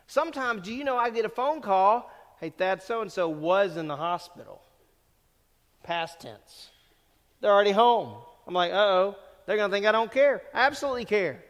[0.07, 2.11] Sometimes, do you know I get a phone call?
[2.39, 4.61] Hey, Thad, so and so was in the hospital.
[5.83, 6.69] Past tense.
[7.41, 8.17] They're already home.
[8.47, 9.15] I'm like, uh oh.
[9.45, 10.41] They're going to think I don't care.
[10.53, 11.43] I absolutely care.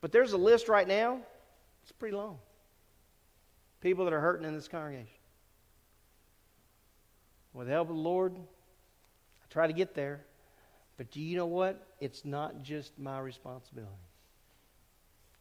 [0.00, 1.20] But there's a list right now,
[1.82, 2.38] it's pretty long.
[3.80, 5.08] People that are hurting in this congregation.
[7.52, 10.24] With the help of the Lord, I try to get there.
[10.96, 11.86] But do you know what?
[12.00, 13.92] It's not just my responsibility.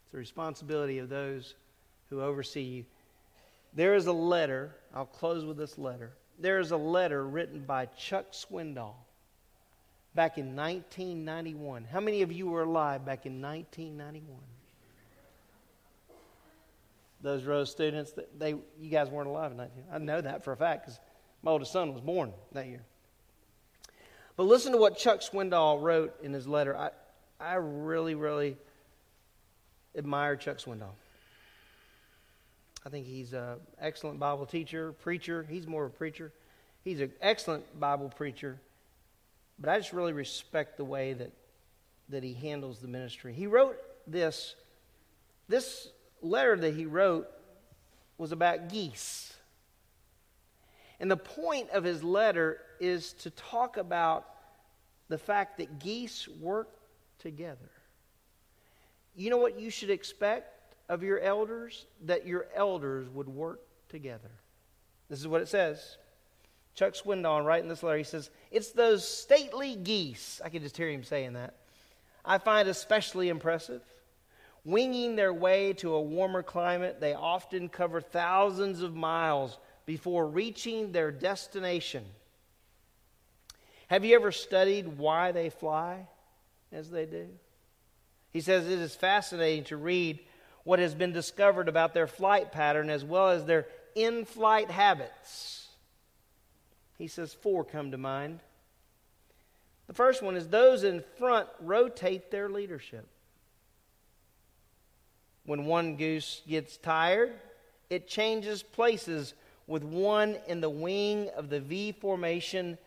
[0.04, 1.56] It's the responsibility of those
[2.10, 2.86] who oversee you.
[3.74, 6.12] There is a letter, I'll close with this letter.
[6.40, 8.96] There is a letter written by Chuck Swindoll
[10.16, 11.86] back in 1991.
[11.92, 14.38] How many of you were alive back in 1991?
[17.22, 19.84] Those Rose students, they, you guys weren't alive in 19.
[19.92, 21.00] I know that for a fact because
[21.42, 22.84] my oldest son was born that year.
[24.36, 26.76] But listen to what Chuck Swindoll wrote in his letter.
[26.76, 26.90] I,
[27.40, 28.58] I really, really
[29.96, 30.96] admire Chuck Swindoll.
[32.86, 35.46] I think he's an excellent Bible teacher, preacher.
[35.50, 36.34] He's more of a preacher.
[36.84, 38.60] He's an excellent Bible preacher.
[39.60, 41.32] But I just really respect the way that,
[42.10, 43.34] that he handles the ministry.
[43.34, 43.78] He wrote
[44.08, 44.56] this.
[45.48, 45.90] This
[46.22, 47.28] letter that he wrote
[48.18, 49.34] was about geese.
[51.00, 54.26] And the point of his letter is to talk about
[55.10, 56.70] the fact that geese work
[57.20, 57.70] together.
[59.16, 61.86] You know what you should expect of your elders?
[62.06, 64.32] That your elders would work together.
[65.10, 65.98] This is what it says.
[66.76, 70.42] Chuck Swindoll, writing this letter, he says, It's those stately geese.
[70.44, 71.56] I can just hear him saying that.
[72.26, 73.82] I find especially impressive.
[74.66, 80.92] Winging their way to a warmer climate, they often cover thousands of miles before reaching
[80.92, 82.06] their destination.
[83.88, 86.08] Have you ever studied why they fly
[86.72, 87.28] as they do?
[88.32, 90.20] He says it is fascinating to read
[90.64, 95.63] what has been discovered about their flight pattern as well as their in flight habits.
[96.98, 98.40] He says four come to mind.
[99.88, 103.08] The first one is those in front rotate their leadership.
[105.46, 107.34] When one goose gets tired,
[107.90, 109.34] it changes places
[109.68, 112.78] with one in the wing of the V formation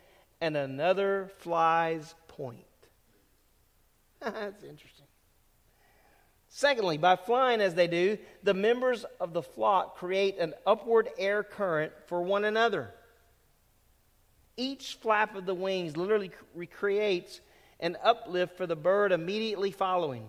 [0.41, 2.65] and another flies point.
[4.21, 5.07] That's interesting.
[6.49, 11.43] Secondly, by flying as they do, the members of the flock create an upward air
[11.43, 12.95] current for one another.
[14.57, 17.41] Each flap of the wings literally recreates
[17.81, 20.29] an uplift for the bird immediately following.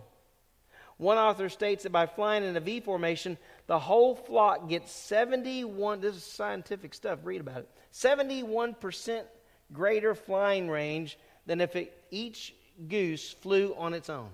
[0.97, 3.37] One author states that by flying in a V formation,
[3.67, 9.23] the whole flock gets 71, this is scientific stuff, read about it, 71%
[9.71, 12.55] greater flying range than if it, each
[12.87, 14.29] goose flew on its own.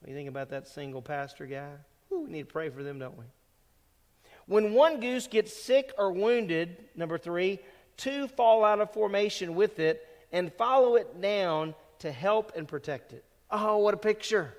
[0.00, 1.70] What do you think about that single pastor guy?
[2.12, 3.24] Ooh, we need to pray for them, don't we?
[4.46, 7.60] When one goose gets sick or wounded, number three,
[7.96, 13.12] two fall out of formation with it and follow it down to help and protect
[13.12, 13.24] it.
[13.50, 14.54] Oh, what a picture!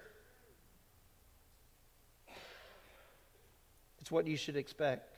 [3.99, 5.15] It's what you should expect.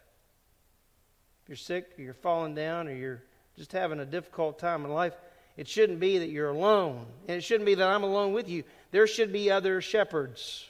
[1.44, 3.22] If you're sick, or you're falling down, or you're
[3.58, 5.14] just having a difficult time in life,
[5.58, 7.06] it shouldn't be that you're alone.
[7.28, 8.64] And it shouldn't be that I'm alone with you.
[8.92, 10.66] There should be other shepherds.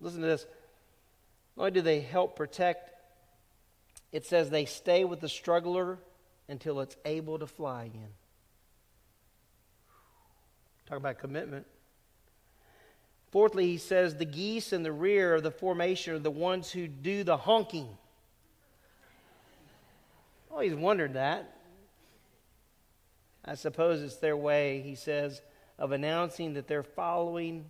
[0.00, 0.46] Listen to this.
[1.56, 2.90] Not only do they help protect,
[4.12, 5.98] it says they stay with the struggler
[6.48, 8.10] until it's able to fly again.
[10.86, 11.66] Talk about commitment.
[13.30, 16.86] Fourthly, he says the geese in the rear of the formation are the ones who
[16.86, 17.88] do the honking.
[20.50, 21.56] Always wondered that.
[23.44, 25.42] I suppose it's their way, he says,
[25.78, 27.64] of announcing that they're following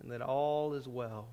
[0.00, 1.28] and that all is well.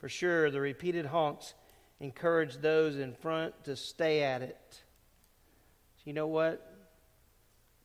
[0.00, 1.52] For sure, the repeated honks
[2.00, 4.58] encourage those in front to stay at it.
[4.70, 6.66] So you know what?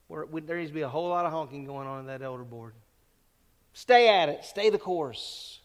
[0.10, 2.74] there needs to be a whole lot of honking going on in that elder board.
[3.74, 5.60] Stay at it, stay the course.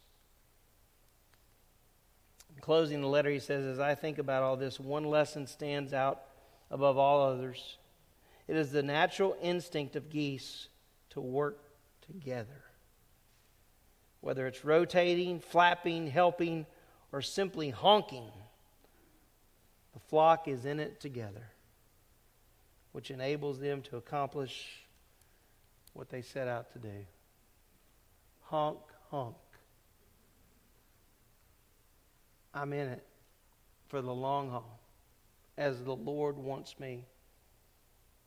[2.57, 5.93] In closing the letter, he says, As I think about all this, one lesson stands
[5.93, 6.23] out
[6.69, 7.79] above all others.
[8.49, 10.69] It is the natural instinct of geese
[11.11, 11.63] to work
[12.05, 12.65] together.
[14.21, 16.67] Whether it's rotating, flapping, helping,
[17.13, 18.31] or simply honking,
[19.95, 21.49] the flock is in it together,
[22.93, 24.85] which enables them to accomplish
[25.93, 27.07] what they set out to do
[28.43, 28.81] honk,
[29.11, 29.37] honk.
[32.53, 33.07] I'm in it
[33.89, 34.81] for the long haul
[35.57, 37.05] as the Lord wants me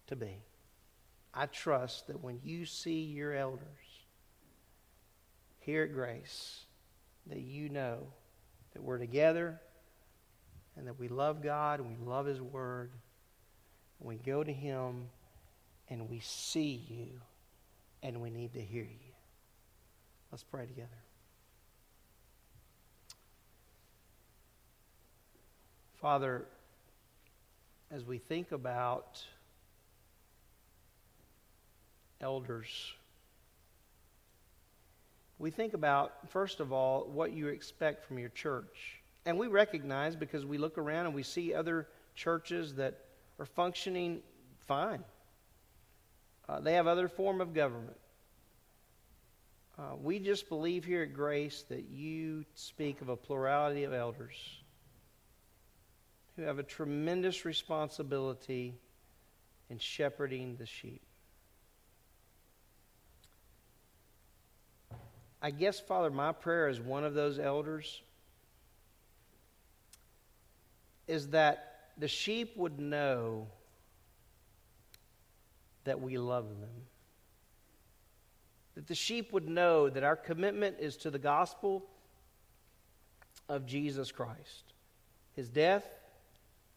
[0.08, 0.38] to be.
[1.34, 3.83] I trust that when you see your elders
[5.66, 6.66] here at Grace
[7.28, 8.00] that you know
[8.74, 9.60] that we're together
[10.76, 12.92] and that we love God and we love His Word.
[14.00, 15.08] And we go to Him
[15.90, 17.22] and we see you
[18.02, 19.14] and we need to hear you.
[20.32, 20.90] Let's pray together.
[26.02, 26.46] Father,
[27.92, 29.24] as we think about
[32.20, 32.94] elders,
[35.44, 39.02] we think about, first of all, what you expect from your church.
[39.26, 42.98] And we recognize because we look around and we see other churches that
[43.38, 44.22] are functioning
[44.60, 45.04] fine.
[46.48, 47.98] Uh, they have other form of government.
[49.78, 54.38] Uh, we just believe here at Grace that you speak of a plurality of elders
[56.38, 58.76] who have a tremendous responsibility
[59.70, 61.02] in shepherding the sheep.
[65.44, 68.02] I guess, Father, my prayer as one of those elders
[71.06, 73.48] is that the sheep would know
[75.84, 76.70] that we love them.
[78.76, 81.84] That the sheep would know that our commitment is to the gospel
[83.50, 84.64] of Jesus Christ
[85.36, 85.84] his death,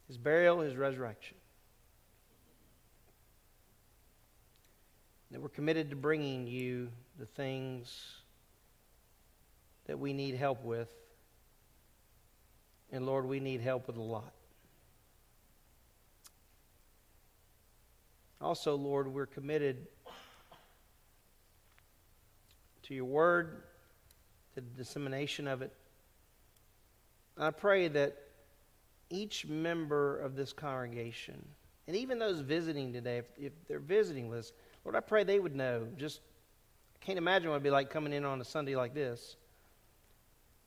[0.09, 1.36] his burial, his resurrection.
[5.30, 6.88] That we're committed to bringing you
[7.18, 8.22] the things
[9.86, 10.88] that we need help with.
[12.92, 14.32] And Lord, we need help with a lot.
[18.40, 19.86] Also, Lord, we're committed
[22.82, 23.62] to your word,
[24.54, 25.72] to the dissemination of it.
[27.38, 28.16] I pray that
[29.10, 31.44] each member of this congregation,
[31.86, 34.52] and even those visiting today, if, if they're visiting with us,
[34.84, 35.86] Lord, I pray they would know.
[35.96, 36.20] Just
[37.00, 39.36] can't imagine what it'd be like coming in on a Sunday like this.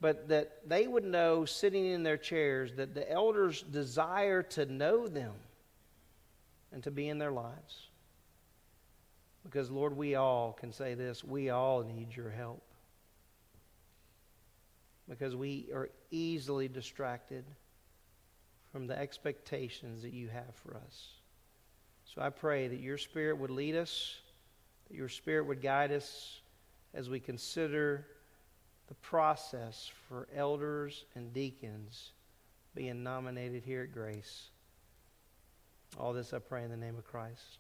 [0.01, 5.07] But that they would know, sitting in their chairs, that the elders desire to know
[5.07, 5.33] them
[6.71, 7.89] and to be in their lives.
[9.43, 12.63] Because, Lord, we all can say this we all need your help.
[15.09, 17.43] Because we are easily distracted
[18.71, 21.07] from the expectations that you have for us.
[22.05, 24.17] So I pray that your Spirit would lead us,
[24.87, 26.41] that your Spirit would guide us
[26.93, 28.05] as we consider
[28.89, 32.11] the process for elders and deacons
[32.75, 34.49] being nominated here at Grace.
[35.97, 37.59] All this I pray in the name of Christ.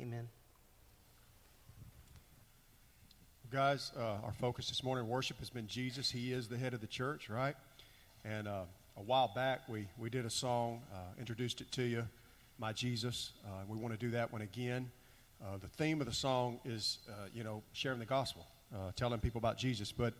[0.00, 0.28] Amen.
[3.50, 6.10] Guys, uh, our focus this morning in worship has been Jesus.
[6.10, 7.56] He is the head of the church, right?
[8.24, 8.62] And uh,
[8.96, 12.06] a while back, we, we did a song, uh, introduced it to you,
[12.58, 13.32] My Jesus.
[13.44, 14.90] Uh, we want to do that one again.
[15.42, 18.46] Uh, the theme of the song is, uh, you know, sharing the gospel,
[18.94, 19.90] telling people about Jesus.
[19.90, 20.14] But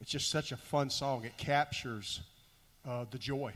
[0.00, 1.24] it's just such a fun song.
[1.24, 2.20] It captures
[2.86, 3.52] uh, the joy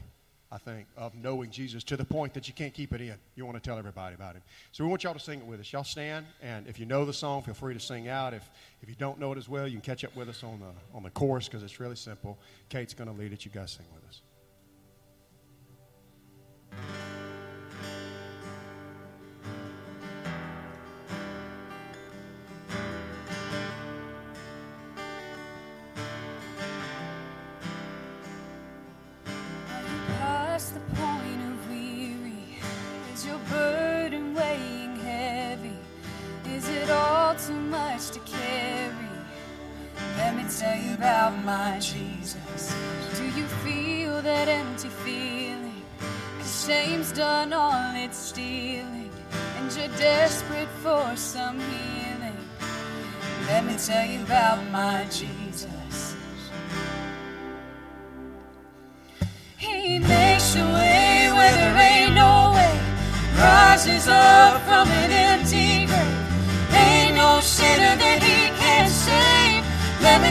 [0.53, 3.15] I think, of knowing Jesus to the point that you can't keep it in.
[3.37, 4.43] You want to tell everybody about him.
[4.73, 5.73] So we want y'all to sing it with us.
[5.73, 8.35] Y'all stand, and if you know the song, feel free to sing out.
[8.35, 8.51] If,
[8.83, 10.95] if you don't know it as well, you can catch up with us on the,
[10.95, 12.39] on the chorus because it's really simple.
[12.69, 13.47] Kate's going to lead it.
[13.47, 14.21] You guys sing with us.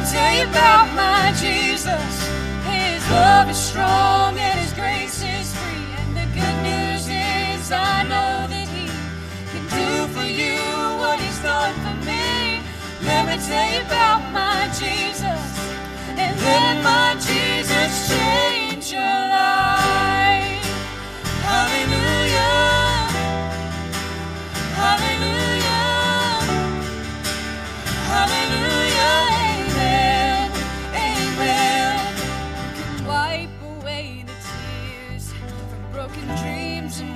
[0.09, 2.13] Tell you about my Jesus.
[2.65, 5.87] His love is strong and his grace is free.
[5.99, 8.87] And the good news is I know that he
[9.51, 10.57] can do for you
[11.01, 12.61] what he's done for me.
[13.03, 15.43] let me tell you about my Jesus,
[16.07, 19.80] and let my Jesus change your life.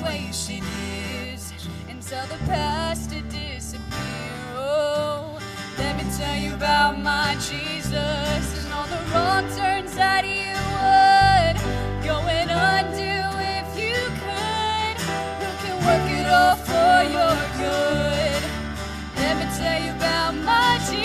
[0.05, 1.53] way is
[1.89, 4.35] and tell the past to disappear.
[4.55, 5.39] Oh,
[5.79, 10.41] let me tell you about my Jesus and all the wrong turns that he
[10.75, 11.57] would
[12.05, 13.17] go and undo
[13.57, 14.97] if you could.
[15.41, 18.41] Who can work it all for your good?
[19.21, 21.04] Let me tell you about my Jesus.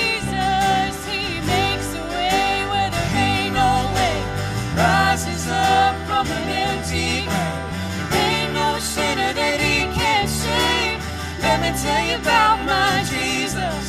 [11.77, 13.85] Tell you about my Jesus.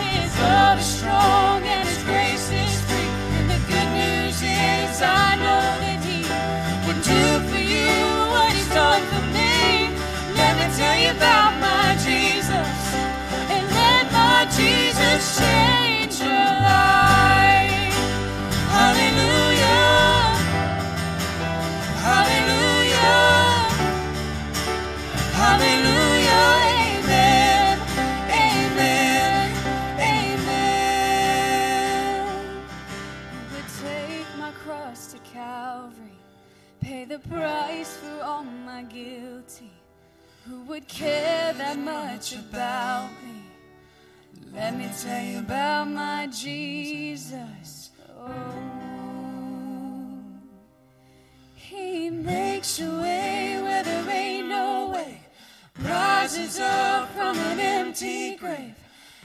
[0.00, 3.10] His love is strong and His grace is free.
[3.36, 7.92] And the good news is I know that He can do for you
[8.32, 9.92] what He's done for me.
[10.40, 12.78] Let me tell you about my Jesus.
[13.52, 17.96] And let my Jesus change your life.
[18.72, 19.76] Hallelujah.
[22.08, 23.18] Hallelujah.
[25.36, 25.97] Hallelujah.
[36.98, 39.70] Pay the price for all my guilty.
[40.46, 43.40] Who would care that much about me?
[44.52, 47.90] Let me tell you about my Jesus.
[48.18, 48.32] Oh.
[51.54, 55.20] He makes a way where there ain't no way.
[55.80, 58.74] Rises up from an empty grave.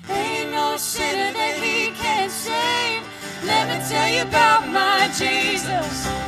[0.10, 3.02] Ain't no sinner that he can't save.
[3.46, 6.24] Let me tell you about my Jesus.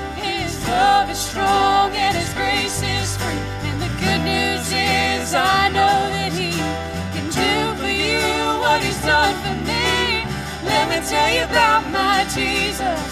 [0.68, 3.44] Love is strong and his grace is free.
[3.68, 6.52] And the good news is I know that he
[7.14, 8.22] can do for you
[8.64, 10.26] what he's done for me.
[10.64, 13.12] Let me tell you about my Jesus.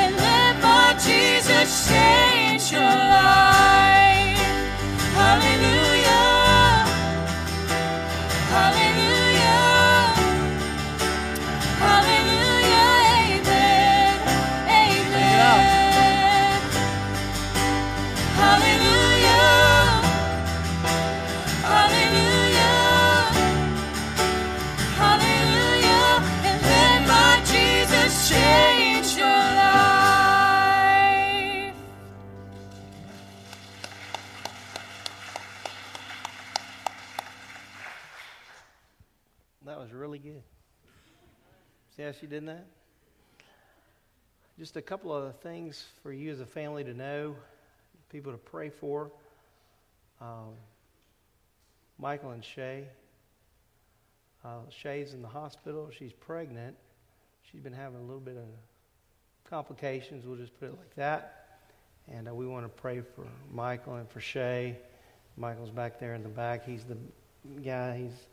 [0.00, 4.40] And let my Jesus change your life.
[5.16, 6.20] Hallelujah.
[8.52, 8.89] Hallelujah.
[39.80, 40.42] Was really good.
[41.96, 42.66] See how she did that?
[44.58, 47.34] Just a couple of things for you as a family to know,
[48.10, 49.10] people to pray for.
[50.20, 50.52] Um,
[51.98, 52.88] Michael and Shay.
[54.44, 55.88] Uh, Shay's in the hospital.
[55.98, 56.76] She's pregnant.
[57.50, 58.44] She's been having a little bit of
[59.48, 60.26] complications.
[60.26, 61.58] We'll just put it like that.
[62.12, 64.76] And uh, we want to pray for Michael and for Shay.
[65.38, 66.66] Michael's back there in the back.
[66.66, 66.98] He's the
[67.64, 67.96] guy.
[67.96, 68.26] He's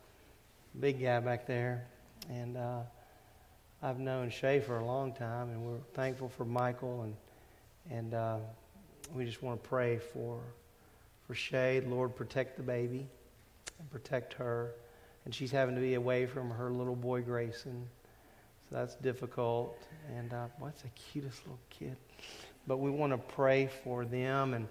[0.80, 1.86] big guy back there.
[2.30, 2.80] And uh,
[3.82, 7.14] I've known Shay for a long time, and we're thankful for Michael, and
[7.90, 8.36] and uh,
[9.14, 10.40] we just want to pray for
[11.26, 11.82] for Shay.
[11.86, 13.06] Lord, protect the baby
[13.78, 14.72] and protect her.
[15.24, 17.86] And she's having to be away from her little boy Grayson,
[18.68, 19.78] so that's difficult.
[20.16, 21.96] And uh, what's the cutest little kid?
[22.66, 24.68] But we want to pray for them, and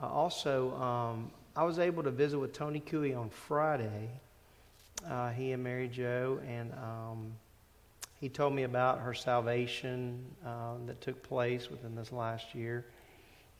[0.00, 4.08] uh, also um, I was able to visit with Tony Cooey on Friday
[5.08, 7.32] uh, he and Mary Jo, and um,
[8.20, 12.86] he told me about her salvation uh, that took place within this last year.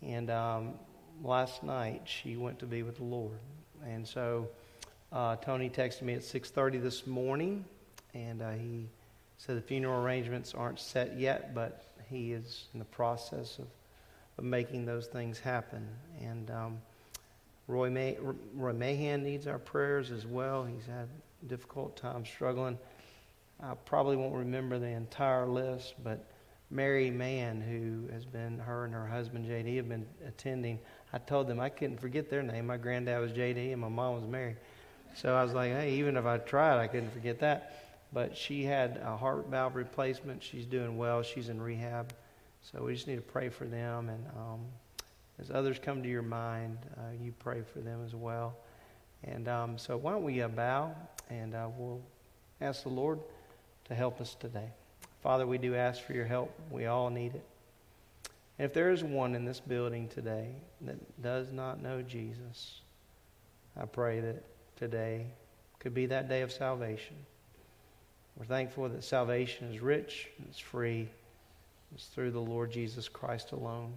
[0.02, 0.74] And um,
[1.22, 3.38] last night she went to be with the Lord.
[3.84, 4.48] And so
[5.12, 7.64] uh, Tony texted me at 6:30 this morning,
[8.14, 8.88] and uh, he
[9.38, 13.66] said the funeral arrangements aren't set yet, but he is in the process of,
[14.38, 15.86] of making those things happen.
[16.20, 16.78] And um,
[17.68, 18.16] Roy, May,
[18.54, 20.64] Roy Mahan needs our prayers as well.
[20.64, 21.08] He's had
[21.46, 22.78] difficult time struggling.
[23.62, 26.26] I probably won't remember the entire list, but
[26.70, 30.78] Mary Mann, who has been, her and her husband JD have been attending.
[31.12, 32.66] I told them I couldn't forget their name.
[32.66, 34.56] My granddad was JD and my mom was Mary.
[35.14, 37.72] So I was like, hey, even if I tried, I couldn't forget that.
[38.12, 40.42] But she had a heart valve replacement.
[40.42, 41.22] She's doing well.
[41.22, 42.12] She's in rehab.
[42.62, 44.08] So we just need to pray for them.
[44.08, 44.60] And um,
[45.38, 48.56] as others come to your mind, uh, you pray for them as well.
[49.24, 50.94] And um, so why don't we uh, bow
[51.30, 52.01] and uh, we'll
[52.60, 53.20] ask the Lord
[53.86, 54.70] to help us today.
[55.22, 56.52] Father, we do ask for your help.
[56.70, 57.44] We all need it.
[58.59, 60.48] And if there is one in this building today
[60.82, 62.80] that does not know Jesus,
[63.76, 64.43] I pray that
[64.76, 65.26] today
[65.78, 67.16] could be that day of salvation.
[68.36, 71.09] We're thankful that salvation is rich, it's free,
[71.94, 73.93] it's through the Lord Jesus Christ alone.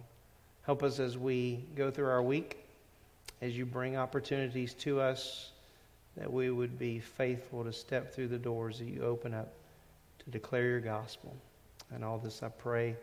[0.62, 2.59] Help us as we go through our week,
[3.40, 5.52] as you bring opportunities to us,
[6.16, 9.52] that we would be faithful to step through the doors that you open up
[10.18, 11.34] to declare your gospel.
[11.94, 12.96] And all this I pray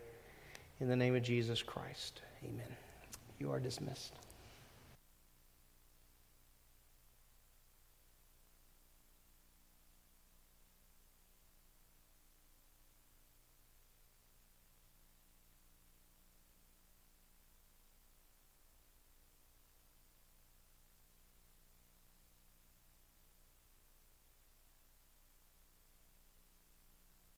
[0.80, 2.22] in the name of Jesus Christ.
[2.43, 2.76] Amen.
[3.39, 4.14] You are dismissed.